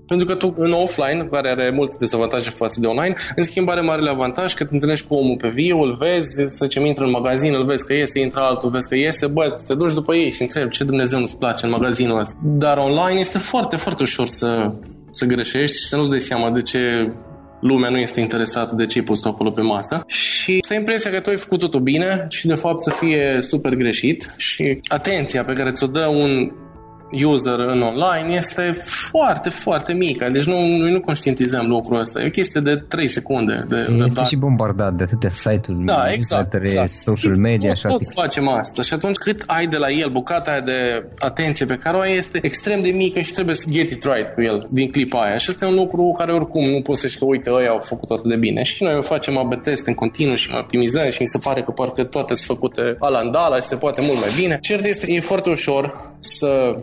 Pentru 0.09 0.27
că 0.27 0.35
tu 0.35 0.55
în 0.57 0.73
offline, 0.73 1.29
care 1.31 1.49
are 1.51 1.73
multe 1.75 1.97
dezavantaje 1.99 2.51
față 2.51 2.81
de 2.81 2.87
online, 2.87 3.15
în 3.37 3.43
schimb 3.43 3.69
are 3.69 3.81
marele 3.81 4.11
avantaj 4.11 4.55
că 4.55 4.65
te 4.65 4.75
întâlnești 4.75 5.07
cu 5.07 5.15
omul 5.15 5.37
pe 5.37 5.49
viu, 5.49 5.79
îl 5.81 5.95
vezi, 5.95 6.43
să 6.47 6.67
ce 6.67 6.81
intră 6.87 7.05
în 7.05 7.11
magazin, 7.11 7.55
îl 7.55 7.65
vezi 7.65 7.87
că 7.87 7.95
iese, 7.95 8.21
intră 8.21 8.41
altul, 8.41 8.71
vezi 8.71 8.89
că 8.89 8.97
iese, 8.97 9.27
bă, 9.27 9.55
te 9.67 9.75
duci 9.75 9.93
după 9.93 10.15
ei 10.15 10.31
și 10.31 10.43
întrebi 10.43 10.71
ce 10.71 10.85
Dumnezeu 10.85 11.19
nu-ți 11.19 11.37
place 11.37 11.67
în 11.67 11.73
magazinul 11.73 12.19
ăsta. 12.19 12.39
Dar 12.43 12.79
online 12.79 13.19
este 13.19 13.39
foarte, 13.39 13.77
foarte 13.77 14.03
ușor 14.03 14.27
să, 14.27 14.73
să 15.11 15.25
greșești 15.25 15.77
și 15.77 15.87
să 15.87 15.97
nu-ți 15.97 16.11
dai 16.11 16.21
seama 16.21 16.51
de 16.51 16.63
ce 16.63 17.13
lumea 17.61 17.91
nu 17.91 17.99
este 17.99 18.21
interesată 18.21 18.75
de 18.75 18.87
ce 18.87 18.99
ai 18.99 19.05
pus 19.05 19.25
acolo 19.25 19.51
pe 19.51 19.61
masă 19.61 20.03
și 20.07 20.59
să 20.63 20.73
ai 20.73 20.79
impresia 20.79 21.11
că 21.11 21.21
tu 21.21 21.31
ai 21.31 21.37
făcut 21.37 21.59
totul 21.59 21.81
bine 21.81 22.27
și 22.29 22.47
de 22.47 22.55
fapt 22.55 22.81
să 22.81 22.91
fie 22.91 23.37
super 23.41 23.75
greșit 23.75 24.35
și 24.37 24.81
atenția 24.89 25.45
pe 25.45 25.53
care 25.53 25.73
ți-o 25.73 25.87
dă 25.87 26.07
un 26.07 26.51
user 27.11 27.59
în 27.59 27.81
online 27.81 28.35
este 28.35 28.73
foarte, 29.11 29.49
foarte 29.49 29.93
mică. 29.93 30.29
Deci 30.33 30.45
nu, 30.45 30.77
noi 30.79 30.93
nu 30.93 31.01
conștientizăm 31.01 31.67
lucrul 31.67 32.01
ăsta. 32.01 32.21
E 32.21 32.27
o 32.27 32.31
chestie 32.31 32.61
de 32.61 32.77
3 32.77 33.09
secunde. 33.09 33.65
De, 33.69 33.77
este 33.77 34.21
de 34.21 34.27
și 34.27 34.37
bombardat 34.37 34.93
de 34.93 35.03
atâtea 35.03 35.31
site-uri, 35.31 35.85
da, 35.85 36.05
exact, 36.13 36.55
exact. 36.55 36.89
social 36.89 37.37
media. 37.37 37.71
Așa 37.71 37.89
toți 37.89 38.13
facem 38.15 38.49
asta. 38.49 38.83
Și 38.83 38.95
atunci 38.95 39.17
cât 39.17 39.43
ai 39.47 39.67
de 39.67 39.77
la 39.77 39.91
el, 39.91 40.11
bucata 40.11 40.51
aia 40.51 40.61
de 40.61 41.09
atenție 41.19 41.67
pe 41.67 41.75
care 41.75 41.97
o 41.97 42.01
ai 42.01 42.17
este 42.17 42.39
extrem 42.43 42.83
de 42.83 42.91
mică 42.91 43.21
și 43.21 43.33
trebuie 43.33 43.55
să 43.55 43.67
get 43.71 43.91
it 43.91 44.03
right 44.03 44.29
cu 44.35 44.43
el 44.43 44.67
din 44.71 44.91
clipa 44.91 45.23
aia. 45.23 45.37
Și 45.37 45.51
asta 45.51 45.67
e 45.67 45.69
un 45.69 45.75
lucru 45.75 46.15
care 46.19 46.33
oricum 46.33 46.65
nu 46.65 46.81
poți 46.81 47.01
să 47.01 47.09
zici 47.09 47.19
că 47.19 47.25
uite, 47.25 47.53
ăia 47.53 47.71
au 47.71 47.79
făcut 47.79 48.11
atât 48.11 48.29
de 48.29 48.37
bine. 48.37 48.63
Și 48.63 48.83
noi 48.83 48.95
o 48.95 49.03
facem 49.03 49.39
AB 49.39 49.63
test 49.63 49.87
în 49.87 49.95
continuu 49.95 50.35
și 50.35 50.51
ne 50.51 50.59
optimizăm 50.59 51.09
și 51.09 51.21
mi 51.21 51.27
se 51.27 51.39
pare 51.39 51.63
că 51.63 51.71
parcă 51.71 52.05
toate 52.05 52.35
sunt 52.35 52.59
făcute 52.59 52.97
alandala 52.99 53.57
și 53.57 53.63
se 53.63 53.77
poate 53.77 54.01
mult 54.01 54.21
mai 54.21 54.31
bine. 54.37 54.59
Cert 54.61 54.85
este, 54.85 55.13
e 55.13 55.21
foarte 55.21 55.51
ușor 55.51 55.93
să 56.19 56.75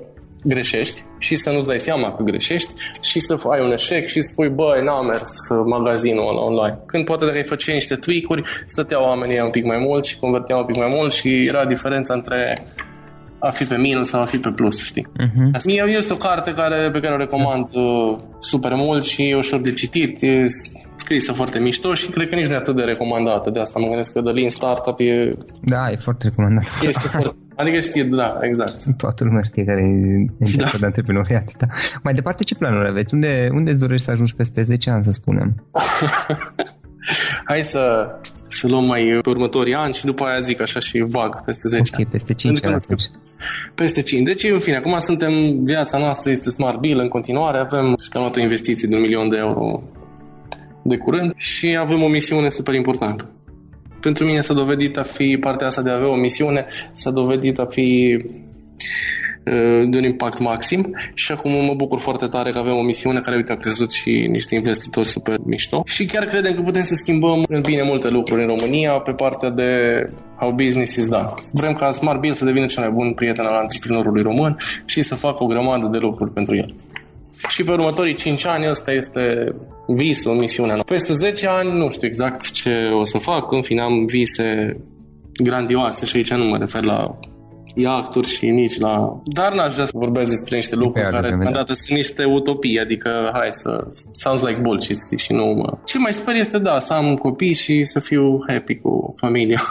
greșești 0.48 1.04
și 1.18 1.36
să 1.36 1.50
nu-ți 1.50 1.68
dai 1.68 1.80
seama 1.80 2.12
că 2.12 2.24
greșești 2.24 2.74
și 3.02 3.20
să 3.20 3.38
ai 3.50 3.62
un 3.62 3.72
eșec 3.72 4.06
și 4.06 4.22
spui, 4.22 4.50
băi, 4.50 4.84
n-a 4.84 5.02
mers 5.02 5.32
magazinul 5.66 6.28
ăla 6.30 6.42
online. 6.42 6.80
Când 6.86 7.06
poate 7.06 7.26
dacă 7.26 7.38
ai 7.38 7.44
face 7.44 7.72
niște 7.72 7.96
tweak-uri, 7.96 8.42
stăteau 8.66 9.04
oamenii 9.04 9.40
un 9.40 9.50
pic 9.50 9.66
mai 9.66 9.78
mult 9.78 10.06
și 10.06 10.20
converteau 10.20 10.60
un 10.60 10.66
pic 10.66 10.76
mai 10.76 10.92
mult 10.96 11.14
și 11.14 11.48
era 11.48 11.66
diferența 11.66 12.14
între 12.14 12.54
a 13.40 13.50
fi 13.50 13.64
pe 13.64 13.78
minus 13.78 14.10
sau 14.10 14.22
a 14.22 14.26
fi 14.26 14.38
pe 14.38 14.50
plus, 14.50 14.84
știi? 14.84 15.08
Uh-huh. 15.08 15.64
Mie 15.66 15.84
este 15.88 16.14
o 16.14 16.16
carte 16.16 16.52
care, 16.52 16.90
pe 16.92 17.00
care 17.00 17.14
o 17.14 17.18
recomand 17.18 17.68
uh, 17.74 18.16
super 18.40 18.74
mult 18.76 19.04
și 19.04 19.30
e 19.30 19.36
ușor 19.36 19.60
de 19.60 19.74
citit, 19.74 20.22
e 20.22 20.46
scrisă 20.96 21.34
foarte 21.34 21.60
mișto 21.60 21.94
și 21.94 22.10
cred 22.10 22.30
că 22.30 22.36
nici 22.36 22.46
nu 22.46 22.54
e 22.54 22.58
atât 22.58 22.76
de 22.76 22.84
recomandată. 22.84 23.50
De 23.50 23.60
asta 23.60 23.80
mă 23.80 23.88
gândesc 23.88 24.14
că 24.14 24.22
The 24.22 24.32
Lean 24.32 24.50
Startup 24.50 25.00
e... 25.00 25.30
Da, 25.62 25.92
e 25.92 25.98
foarte 26.02 26.28
recomandată. 26.28 26.68
Este 26.82 27.08
foarte 27.08 27.38
Adică 27.56 27.80
știe, 27.80 28.04
da, 28.04 28.38
exact. 28.42 28.98
Toată 28.98 29.24
lumea 29.24 29.42
știe 29.42 29.64
care 29.64 29.82
e 29.82 30.26
da. 30.58 30.70
de 30.80 30.86
antreprenoriat. 30.86 31.52
Da. 31.58 31.66
Mai 32.04 32.14
departe, 32.14 32.44
ce 32.44 32.56
planuri 32.56 32.90
aveți? 32.90 33.14
Unde, 33.14 33.50
unde 33.52 33.72
îți 33.72 33.80
dorești 33.80 34.06
să 34.06 34.12
ajungi 34.12 34.36
peste 34.36 34.64
10 34.64 34.90
ani, 34.90 35.04
să 35.04 35.12
spunem? 35.12 35.56
Hai 37.46 37.62
să, 37.62 38.08
să 38.48 38.68
luăm 38.68 38.86
mai 38.86 39.20
pe 39.22 39.30
următorii 39.30 39.74
ani 39.74 39.94
și 39.94 40.06
după 40.06 40.24
aia 40.24 40.40
zic 40.42 40.62
așa 40.62 40.80
și 40.80 41.06
vag, 41.08 41.44
peste 41.44 41.68
10 41.68 41.92
Ok, 42.00 42.10
peste 42.10 42.34
5 42.34 42.66
ani 42.66 42.74
atunci. 42.74 43.04
Peste 43.76 44.02
5. 44.02 44.26
Deci, 44.26 44.44
în 44.44 44.60
fine, 44.60 44.76
acum 44.76 44.98
suntem, 45.00 45.34
viața 45.64 45.98
noastră 45.98 46.32
este 46.32 46.50
Smart 46.50 46.80
Bill 46.80 47.00
în 47.00 47.08
continuare, 47.08 47.58
avem, 47.58 47.86
am 47.86 47.98
luat 48.14 48.36
o 48.36 48.40
investiție 48.40 48.88
de 48.88 48.96
un 48.96 49.02
milion 49.02 49.30
de 49.30 49.38
euro 49.38 49.84
de 50.82 50.98
curând 50.98 51.34
și 51.36 51.78
avem 51.80 52.02
o 52.02 52.08
misiune 52.08 52.50
super 52.50 52.74
importantă 52.74 53.30
pentru 54.06 54.26
mine 54.26 54.42
s-a 54.42 54.54
dovedit 54.54 54.98
a 54.98 55.04
fi 55.04 55.38
partea 55.42 55.68
asta 55.68 55.82
de 55.82 55.90
a 55.90 55.96
avea 55.96 56.10
o 56.10 56.16
misiune, 56.16 56.66
s-a 56.92 57.12
dovedit 57.12 57.60
a 57.60 57.66
fi 57.66 58.18
uh, 58.20 59.90
de 59.90 59.98
un 59.98 60.04
impact 60.04 60.40
maxim 60.40 60.96
și 61.14 61.32
acum 61.32 61.52
mă 61.52 61.74
bucur 61.74 62.00
foarte 62.00 62.28
tare 62.28 62.52
că 62.52 62.60
avem 62.60 62.76
o 62.76 62.82
misiune 62.82 63.20
care, 63.20 63.36
uite, 63.36 63.52
a 63.52 63.56
crezut 63.56 63.92
și 63.92 64.12
niște 64.30 64.56
investitori 64.56 65.08
super 65.08 65.38
mișto 65.44 65.84
și 65.86 66.06
chiar 66.06 66.24
credem 66.24 66.54
că 66.54 66.62
putem 66.62 66.82
să 66.82 66.94
schimbăm 66.94 67.46
în 67.48 67.62
bine 67.62 67.82
multe 67.84 68.10
lucruri 68.10 68.42
în 68.42 68.48
România 68.48 68.92
pe 68.92 69.12
partea 69.12 69.50
de 69.50 69.70
how 70.40 70.52
business 70.52 70.96
is 70.96 71.08
done. 71.08 71.34
Vrem 71.52 71.74
ca 71.74 71.92
Smart 71.92 72.20
Bill 72.20 72.34
să 72.34 72.46
devină 72.46 72.66
cel 72.66 72.84
mai 72.84 72.92
bun 72.92 73.14
prieten 73.14 73.46
al 73.46 73.54
antreprenorului 73.54 74.22
român 74.22 74.58
și 74.86 75.02
să 75.02 75.16
facă 75.16 75.44
o 75.44 75.48
grămadă 75.48 75.88
de 75.88 75.98
lucruri 75.98 76.32
pentru 76.32 76.56
el. 76.56 76.74
Și 77.48 77.64
pe 77.64 77.72
următorii 77.72 78.16
5 78.16 78.46
ani 78.46 78.70
ăsta 78.70 78.92
este 78.92 79.56
visul, 79.88 80.34
misiunea 80.34 80.74
noastră. 80.74 80.96
Peste 80.96 81.14
10 81.14 81.48
ani 81.48 81.72
nu 81.72 81.90
știu 81.90 82.08
exact 82.08 82.52
ce 82.52 82.90
o 83.00 83.04
să 83.04 83.18
fac, 83.18 83.52
în 83.52 83.62
fine 83.62 83.82
am 83.82 84.06
vise 84.06 84.78
grandioase 85.44 86.06
și 86.06 86.16
aici 86.16 86.32
nu 86.32 86.46
mă 86.46 86.58
refer 86.58 86.84
la 86.84 87.20
iahturi 87.76 88.28
și 88.28 88.50
nici 88.50 88.80
la... 88.80 89.22
Dar 89.24 89.54
n-aș 89.54 89.74
vrea 89.74 89.86
să 89.86 89.92
vorbesc 89.94 90.30
despre 90.30 90.56
niște 90.56 90.76
lucruri 90.76 91.10
care 91.10 91.28
deocamdată 91.28 91.74
sunt 91.74 91.98
niște 91.98 92.24
utopii, 92.24 92.80
adică 92.80 93.30
hai 93.34 93.48
să... 93.50 93.88
Sounds 94.12 94.42
like 94.42 94.60
bullshit, 94.60 95.02
știi, 95.02 95.18
și 95.18 95.34
nu 95.34 95.46
mă... 95.46 95.78
Ce 95.86 95.98
mai 95.98 96.14
sper 96.14 96.36
este, 96.36 96.58
da, 96.58 96.80
să 96.80 96.94
am 96.94 97.16
copii 97.16 97.54
și 97.54 97.84
să 97.84 98.00
fiu 98.00 98.44
happy 98.48 98.76
cu 98.76 99.14
familia. 99.18 99.62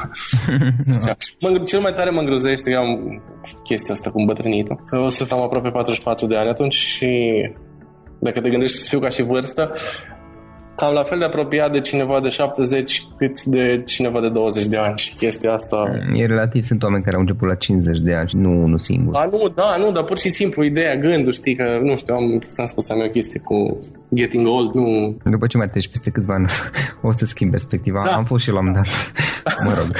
mă, 1.40 1.58
cel 1.66 1.80
mai 1.80 1.92
tare 1.92 2.10
mă 2.10 2.20
îngrozește 2.20 2.70
că 2.70 2.76
am 2.76 3.22
chestia 3.64 3.94
asta 3.94 4.10
cu 4.10 4.18
îmbătrânitul, 4.18 4.80
că 4.86 4.98
o 4.98 5.08
să 5.08 5.26
am 5.30 5.40
aproape 5.40 5.68
44 5.68 6.26
de 6.26 6.36
ani 6.36 6.48
atunci 6.48 6.74
și 6.74 7.10
dacă 8.20 8.40
te 8.40 8.50
gândești 8.50 8.76
să 8.76 8.88
fiu 8.88 8.98
ca 8.98 9.08
și 9.08 9.22
vârstă, 9.22 9.70
cam 10.76 10.94
la 10.94 11.02
fel 11.02 11.18
de 11.18 11.24
apropiat 11.24 11.72
de 11.72 11.80
cineva 11.80 12.20
de 12.20 12.28
70 12.28 13.06
cât 13.16 13.42
de 13.42 13.82
cineva 13.86 14.20
de 14.20 14.28
20 14.28 14.64
de 14.66 14.76
ani 14.76 14.98
și 14.98 15.14
chestia 15.16 15.52
asta... 15.52 15.76
E 16.14 16.26
relativ, 16.26 16.64
sunt 16.64 16.82
oameni 16.82 17.02
care 17.02 17.14
au 17.14 17.20
început 17.20 17.48
la 17.48 17.54
50 17.54 17.98
de 17.98 18.14
ani, 18.14 18.30
nu 18.32 18.50
unul 18.50 18.78
singur. 18.78 19.14
A, 19.14 19.24
nu, 19.24 19.48
da, 19.54 19.76
nu, 19.78 19.92
dar 19.92 20.04
pur 20.04 20.18
și 20.18 20.28
simplu 20.28 20.64
ideea, 20.64 20.96
gândul, 20.96 21.32
știi, 21.32 21.56
că, 21.56 21.64
nu 21.82 21.96
știu, 21.96 22.14
am, 22.14 22.38
ți-am 22.38 22.66
spus, 22.66 22.90
am 22.90 23.00
o 23.00 23.08
chestie 23.08 23.40
cu 23.40 23.78
getting 24.14 24.46
old, 24.46 24.74
nu... 24.74 25.16
După 25.24 25.46
ce 25.46 25.56
mai 25.56 25.68
treci 25.68 25.88
peste 25.88 26.10
câțiva 26.10 26.34
ani, 26.34 26.46
o 27.02 27.12
să 27.12 27.24
schimbi 27.24 27.52
perspectiva. 27.52 28.00
Da. 28.04 28.10
Am 28.10 28.24
fost 28.24 28.44
și 28.44 28.50
la 28.50 28.58
un 28.58 28.72
dat, 28.72 28.86
mă 29.66 29.72
rog. 29.76 29.96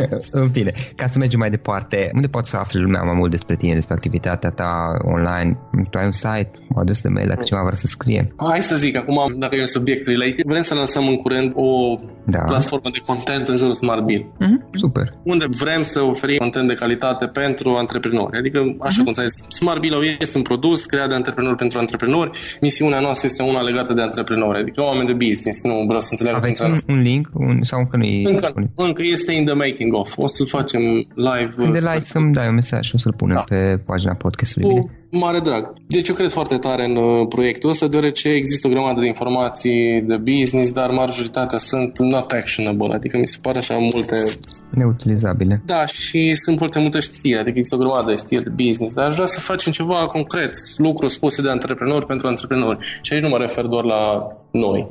în 0.42 0.48
fine, 0.48 0.72
ca 0.96 1.06
să 1.06 1.18
mergem 1.18 1.38
mai 1.38 1.50
departe, 1.50 2.10
unde 2.14 2.26
poți 2.26 2.50
să 2.50 2.56
afli 2.56 2.80
lumea 2.80 3.02
mai 3.02 3.14
mult 3.14 3.30
despre 3.30 3.56
tine, 3.56 3.74
despre 3.74 3.94
activitatea 3.94 4.50
ta 4.50 4.72
online? 5.14 5.58
Tu 5.90 5.98
ai 5.98 6.04
un 6.04 6.12
site, 6.12 6.50
o 6.74 6.80
adresă 6.80 7.00
de 7.04 7.08
mail, 7.08 7.28
dacă 7.28 7.42
ceva 7.42 7.62
vrea 7.62 7.74
să 7.74 7.86
scrie? 7.86 8.34
Hai 8.36 8.62
să 8.62 8.76
zic, 8.76 8.96
acum, 8.96 9.18
dacă 9.38 9.56
e 9.56 9.60
un 9.60 9.66
subiect 9.66 10.06
related, 10.06 10.44
vrem 10.44 10.62
să 10.62 10.74
lansăm 10.74 11.08
în 11.08 11.16
curând 11.16 11.52
o 11.54 11.94
da. 12.26 12.38
platformă 12.38 12.90
de 12.92 13.00
content 13.06 13.48
în 13.48 13.56
jurul 13.56 13.74
Smart 13.74 14.04
Bill. 14.04 14.24
Mm-hmm, 14.24 14.70
super. 14.72 15.14
Unde 15.22 15.44
vrem 15.58 15.82
să 15.82 16.02
oferim 16.02 16.36
content 16.36 16.68
de 16.68 16.74
calitate 16.74 17.26
pentru 17.26 17.70
antreprenori. 17.70 18.38
Adică, 18.38 18.58
așa 18.80 19.00
mm-hmm. 19.00 19.04
cum 19.04 19.12
ți-ai 19.12 19.26
zis, 19.26 19.44
Smart 19.48 19.80
Bill 19.80 20.16
este 20.20 20.36
un 20.36 20.42
produs 20.42 20.84
creat 20.84 21.08
de 21.08 21.14
antreprenori 21.14 21.56
pentru 21.56 21.78
antreprenori. 21.78 22.30
Misiunea 22.60 23.00
noastră 23.00 23.26
este 23.30 23.42
una 23.42 23.60
legată 23.60 23.92
de 23.92 24.02
antreprenori, 24.02 24.58
adică 24.58 24.82
oameni 24.82 25.06
de 25.06 25.12
business. 25.26 25.62
Nu 25.62 25.74
vreau 25.86 26.00
să 26.00 26.08
înțeleg. 26.10 26.34
Aveți 26.34 26.62
un, 26.62 26.74
un 26.94 27.00
link 27.00 27.28
un, 27.34 27.58
sau 27.62 27.78
încă 27.78 27.96
nu 27.96 28.04
e 28.04 28.20
încă, 28.24 28.52
încă 28.74 29.02
este 29.04 29.32
in 29.32 29.44
the 29.44 29.54
making 29.54 29.81
making 29.82 29.94
of. 29.94 30.18
O 30.18 30.26
să-l 30.26 30.46
facem 30.46 30.80
live. 31.14 31.52
Când 31.56 31.72
de 31.72 31.78
like 31.78 32.00
să-mi 32.00 32.32
dai 32.32 32.48
un 32.48 32.54
mesaj 32.54 32.86
și 32.86 32.94
o 32.94 32.98
să-l 32.98 33.12
punem 33.12 33.36
da. 33.36 33.42
pe 33.42 33.82
pagina 33.84 34.14
podcastului. 34.14 34.68
Cu 34.68 34.90
mare 35.18 35.38
drag. 35.38 35.72
Deci 35.86 36.08
eu 36.08 36.14
cred 36.14 36.30
foarte 36.30 36.56
tare 36.56 36.84
în 36.84 36.96
uh, 36.96 37.26
proiectul 37.28 37.70
ăsta, 37.70 37.86
deoarece 37.86 38.28
există 38.28 38.66
o 38.66 38.70
grămadă 38.70 39.00
de 39.00 39.06
informații 39.06 40.02
de 40.02 40.16
business, 40.16 40.72
dar 40.72 40.90
majoritatea 40.90 41.58
sunt 41.58 41.98
not 41.98 42.32
actionable, 42.32 42.94
adică 42.94 43.18
mi 43.18 43.26
se 43.26 43.38
pare 43.42 43.58
așa 43.58 43.74
multe... 43.74 44.16
Neutilizabile. 44.70 45.62
Da, 45.64 45.86
și 45.86 46.34
sunt 46.34 46.58
foarte 46.58 46.78
multe 46.78 47.00
știri, 47.00 47.38
adică 47.38 47.58
există 47.58 47.76
o 47.76 47.78
grămadă 47.78 48.10
de 48.10 48.16
știri 48.16 48.42
de 48.42 48.50
business, 48.66 48.94
dar 48.94 49.06
aș 49.08 49.14
vrea 49.14 49.26
să 49.26 49.40
facem 49.40 49.72
ceva 49.72 50.04
concret, 50.06 50.52
lucruri 50.76 51.12
spuse 51.12 51.42
de 51.42 51.50
antreprenori 51.50 52.06
pentru 52.06 52.26
antreprenori. 52.28 52.78
Și 53.02 53.12
aici 53.12 53.22
nu 53.22 53.28
mă 53.28 53.36
refer 53.36 53.64
doar 53.64 53.84
la 53.84 54.02
noi. 54.50 54.88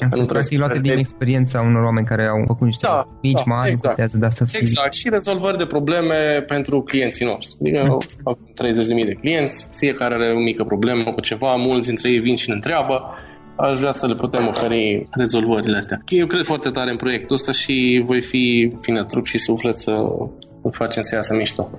Nu 0.00 0.22
trebuie 0.22 0.42
să 0.42 0.54
luate 0.56 0.78
din 0.78 0.92
experiența 0.92 1.60
unor 1.60 1.82
oameni 1.82 2.06
care 2.06 2.26
au 2.26 2.42
făcut 2.46 2.66
niște 2.66 2.86
da, 2.86 3.08
mici, 3.22 3.32
da, 3.32 3.54
mari, 3.54 3.70
exact. 3.70 3.94
putează, 3.94 4.16
da 4.18 4.30
să 4.30 4.44
fie... 4.44 4.58
Exact, 4.60 4.92
și 4.92 5.08
rezolvări 5.08 5.58
de 5.58 5.66
probleme 5.66 6.44
pentru 6.46 6.82
clienții 6.82 7.26
noștri. 7.26 7.56
Adică 7.60 7.82
mm. 8.24 8.38
30.000 9.00 9.04
de 9.04 9.16
clienți, 9.20 9.53
fiecare 9.74 10.14
are 10.14 10.32
o 10.32 10.38
mică 10.38 10.64
problemă 10.64 11.12
cu 11.12 11.20
ceva, 11.20 11.54
mulți 11.54 11.86
dintre 11.86 12.10
ei 12.10 12.18
vin 12.18 12.36
și 12.36 12.48
ne 12.48 12.54
întreabă, 12.54 13.00
aș 13.56 13.78
vrea 13.78 13.92
să 13.92 14.06
le 14.06 14.14
putem 14.14 14.46
oferi 14.46 15.06
rezolvările 15.10 15.76
astea. 15.76 16.02
Eu 16.08 16.26
cred 16.26 16.44
foarte 16.44 16.70
tare 16.70 16.90
în 16.90 16.96
proiectul 16.96 17.36
ăsta 17.36 17.52
și 17.52 18.02
voi 18.04 18.20
fi 18.20 18.72
fine 18.80 19.04
trup 19.04 19.26
și 19.26 19.38
suflet 19.38 19.74
să 19.74 19.90
îl 20.62 20.72
facem 20.72 21.02
să 21.02 21.14
iasă 21.14 21.34
mișto. 21.34 21.70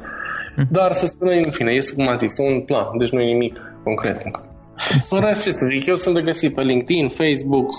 Mm. 0.56 0.68
Dar 0.72 0.92
să 0.92 1.06
spunem, 1.06 1.42
în 1.46 1.52
fine, 1.52 1.72
este 1.72 1.94
cum 1.94 2.08
am 2.08 2.16
zis, 2.16 2.38
un 2.38 2.62
plan, 2.62 2.98
deci 2.98 3.10
nu 3.10 3.22
e 3.22 3.26
nimic 3.26 3.62
concret 3.84 4.22
încă. 4.24 4.50
În 5.10 5.20
rest, 5.22 5.44
ce 5.44 5.52
să 5.52 5.66
zic, 5.70 5.86
eu 5.86 5.96
sunt 5.96 6.16
de 6.16 6.22
găsit 6.22 6.56
pe 6.56 6.62
LinkedIn, 6.62 7.10
Facebook, 7.10 7.70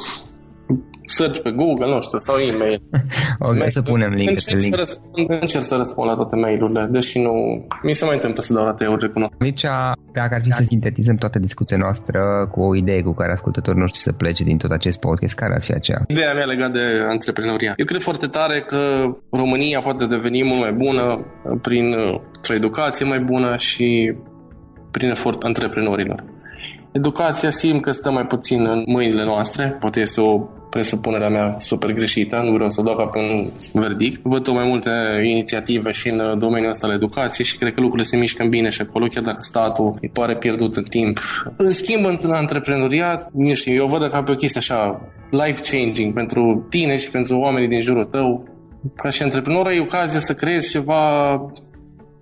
search 1.07 1.39
pe 1.41 1.51
Google, 1.51 1.87
nu 1.87 2.01
știu, 2.01 2.19
sau 2.19 2.37
e-mail. 2.37 2.83
ok, 3.49 3.59
mail. 3.59 3.71
să 3.71 3.83
punem 3.83 4.11
link 4.11 4.31
încerc, 4.31 4.61
link. 4.61 4.75
Să 4.75 4.79
răspund, 4.79 5.31
încerc 5.41 5.65
să 5.65 5.75
răspund 5.77 6.09
la 6.09 6.15
toate 6.15 6.37
mail-urile, 6.37 6.89
deși 6.91 7.19
nu... 7.19 7.33
Mi 7.83 7.93
se 7.93 8.05
mai 8.05 8.15
întâmplă 8.15 8.43
să 8.43 8.53
dau 8.53 8.65
la 8.65 8.75
eu 8.79 8.97
recunosc. 8.97 9.33
Deci, 9.39 9.63
dacă 10.13 10.35
ar 10.35 10.43
fi 10.43 10.51
să 10.51 10.63
sintetizăm 10.63 11.17
toată 11.17 11.39
discuția 11.39 11.77
noastră 11.77 12.49
cu 12.53 12.61
o 12.61 12.77
idee 12.77 13.03
cu 13.03 13.15
care 13.15 13.33
ascultătorii 13.33 13.81
noștri 13.81 14.01
să 14.01 14.13
plece 14.13 14.45
din 14.45 14.59
tot 14.59 14.71
acest 14.71 15.01
podcast, 15.01 15.35
care 15.35 15.55
ar 15.55 15.63
fi 15.63 15.73
aceea? 15.73 16.05
Ideea 16.07 16.35
mea 16.35 16.45
legată 16.45 16.73
de 16.73 16.85
antreprenoria. 17.09 17.73
Eu 17.77 17.85
cred 17.85 18.01
foarte 18.01 18.27
tare 18.27 18.61
că 18.61 18.81
România 19.31 19.81
poate 19.81 20.07
deveni 20.07 20.45
mult 20.45 20.61
mai 20.61 20.73
bună 20.73 21.27
prin 21.63 21.95
o 22.51 22.55
educație 22.55 23.07
mai 23.07 23.21
bună 23.21 23.57
și 23.57 24.15
prin 24.91 25.09
efort 25.09 25.43
antreprenorilor. 25.43 26.25
Educația 26.93 27.51
simt 27.51 27.83
că 27.83 27.91
stă 27.91 28.11
mai 28.11 28.27
puțin 28.27 28.67
în 28.67 28.85
mâinile 28.87 29.25
noastre, 29.25 29.77
poate 29.81 30.01
este 30.01 30.21
o 30.21 30.49
presupunerea 30.71 31.29
mea 31.29 31.57
super 31.59 31.93
greșită, 31.93 32.41
nu 32.45 32.53
vreau 32.53 32.69
să 32.69 32.83
dau 32.83 32.97
ca 32.97 33.05
pe 33.07 33.19
un 33.19 33.49
verdict. 33.73 34.21
Văd 34.23 34.49
mai 34.49 34.67
multe 34.69 34.91
inițiative 35.25 35.91
și 35.91 36.09
în 36.09 36.39
domeniul 36.39 36.71
ăsta 36.71 36.87
al 36.87 36.93
educației 36.93 37.47
și 37.47 37.59
cred 37.59 37.73
că 37.73 37.81
lucrurile 37.81 38.09
se 38.09 38.17
mișcă 38.17 38.47
bine 38.51 38.69
și 38.69 38.81
acolo, 38.81 39.07
chiar 39.07 39.23
dacă 39.23 39.43
statul 39.43 39.99
îi 40.01 40.09
pare 40.09 40.37
pierdut 40.37 40.77
în 40.77 40.83
timp. 40.83 41.19
În 41.57 41.73
schimb, 41.73 42.05
în 42.05 42.31
antreprenoriat, 42.31 43.31
nu 43.33 43.55
știu, 43.55 43.75
eu 43.75 43.87
văd 43.87 44.09
ca 44.11 44.23
pe 44.23 44.31
o 44.31 44.35
chestie 44.35 44.61
așa 44.61 45.01
life-changing 45.31 46.13
pentru 46.13 46.67
tine 46.69 46.97
și 46.97 47.11
pentru 47.11 47.39
oamenii 47.39 47.69
din 47.69 47.81
jurul 47.81 48.05
tău. 48.05 48.49
Ca 48.97 49.09
și 49.09 49.23
antreprenor 49.23 49.67
ai 49.67 49.79
ocazia 49.79 50.21
să 50.21 50.35
creezi 50.35 50.71
ceva 50.71 51.01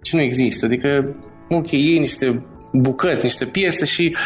ce 0.03 0.17
nu 0.17 0.23
există. 0.23 0.67
Adică, 0.67 1.11
ok, 1.49 1.71
iei 1.71 1.99
niște 1.99 2.45
bucăți, 2.75 3.25
niște 3.25 3.45
piese 3.45 3.85
și 3.85 4.17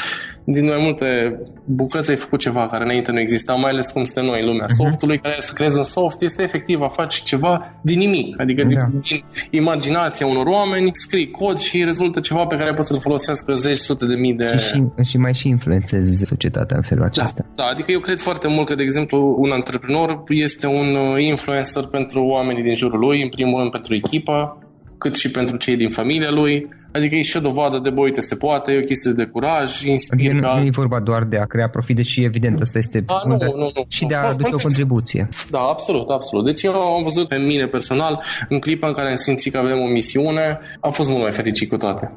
din 0.45 0.65
mai 0.65 0.79
multe 0.81 1.39
bucăți 1.65 2.11
ai 2.11 2.17
făcut 2.17 2.41
ceva 2.41 2.65
care 2.65 2.85
înainte 2.85 3.13
nu 3.13 3.21
exista, 3.21 3.55
mai 3.55 3.71
ales 3.71 3.91
cum 3.91 4.05
suntem 4.05 4.25
noi 4.25 4.41
în 4.41 4.47
lumea 4.47 4.67
uh-huh. 4.67 4.83
softului, 4.83 5.19
care 5.19 5.37
să 5.39 5.53
creezi 5.53 5.77
un 5.77 5.83
soft 5.83 6.23
este 6.23 6.43
efectiv 6.43 6.81
a 6.81 6.89
face 6.89 7.21
ceva 7.25 7.79
din 7.83 7.99
nimic, 7.99 8.41
adică 8.41 8.63
da. 8.63 8.69
din, 8.69 9.01
din 9.01 9.25
imaginația 9.51 10.27
unor 10.27 10.47
oameni, 10.47 10.89
scrii 10.93 11.31
cod 11.31 11.59
și 11.59 11.85
rezultă 11.85 12.21
ceva 12.21 12.47
pe 12.47 12.57
care 12.57 12.73
poți 12.73 12.89
să-l 12.89 13.01
folosească 13.01 13.55
zeci, 13.55 13.77
sute 13.77 14.07
de 14.07 14.15
mii 14.15 14.35
de... 14.35 14.57
Și, 14.57 14.59
și, 14.59 15.09
și 15.11 15.17
mai 15.17 15.35
și 15.35 15.49
influențezi 15.49 16.25
societatea 16.25 16.77
în 16.77 16.83
felul 16.83 17.11
da, 17.15 17.21
acesta. 17.21 17.47
Da, 17.55 17.65
adică 17.65 17.93
eu 17.93 18.01
cred 18.01 18.19
foarte 18.19 18.49
mult 18.49 18.67
că, 18.69 18.75
de 18.75 18.83
exemplu, 18.83 19.37
un 19.39 19.51
antreprenor 19.51 20.23
este 20.29 20.67
un 20.67 20.95
uh, 20.95 21.25
influencer 21.25 21.85
pentru 21.85 22.25
oamenii 22.25 22.63
din 22.63 22.75
jurul 22.75 22.99
lui, 22.99 23.23
în 23.23 23.29
primul 23.29 23.59
rând 23.59 23.71
pentru 23.71 23.95
echipa, 23.95 24.59
cât 24.99 25.15
și 25.15 25.31
pentru 25.31 25.57
cei 25.57 25.77
din 25.77 25.91
familia 25.91 26.31
lui. 26.31 26.69
Adică 26.93 27.15
e 27.15 27.23
și 27.23 27.37
o 27.37 27.41
dovadă 27.41 27.79
de, 27.79 27.91
bă, 27.91 28.01
uite, 28.01 28.21
se 28.21 28.35
poate, 28.35 28.73
e 28.73 28.79
o 28.79 28.81
chestie 28.81 29.13
de 29.13 29.25
curaj, 29.25 29.83
inspiră. 29.83 30.37
Adică 30.37 30.47
nu, 30.47 30.61
nu 30.61 30.67
e 30.67 30.71
vorba 30.71 31.01
doar 31.01 31.25
de 31.25 31.39
a 31.39 31.45
crea 31.45 31.69
profit, 31.69 31.97
deși 31.97 32.25
evident 32.25 32.61
asta 32.61 32.79
este 32.79 33.01
da, 33.01 33.23
nu, 33.27 33.37
nu, 33.37 33.57
nu, 33.57 33.71
și 33.89 34.05
de 34.05 34.15
a 34.15 34.29
aduce 34.29 34.55
o 34.55 34.59
contribuție. 34.63 35.29
Da, 35.51 35.59
absolut, 35.59 36.09
absolut. 36.09 36.45
Deci 36.45 36.63
eu 36.63 36.73
am 36.73 37.03
văzut 37.03 37.29
pe 37.29 37.37
mine 37.37 37.67
personal, 37.67 38.23
în 38.49 38.59
clipa 38.59 38.87
în 38.87 38.93
care 38.93 39.09
am 39.09 39.15
simțit 39.15 39.53
că 39.53 39.59
avem 39.59 39.79
o 39.79 39.87
misiune, 39.87 40.59
am 40.81 40.91
fost 40.91 41.09
mult 41.09 41.23
mai 41.23 41.33
fericit 41.33 41.69
cu 41.69 41.77
toate. 41.77 42.13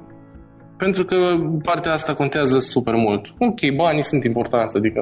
Pentru 0.78 1.06
că 1.06 1.16
partea 1.64 1.92
asta 1.92 2.14
contează 2.14 2.60
super 2.60 2.94
mult. 2.94 3.34
Ok, 3.40 3.76
banii 3.76 4.04
sunt 4.04 4.24
importanți, 4.24 4.78
adică 4.78 5.00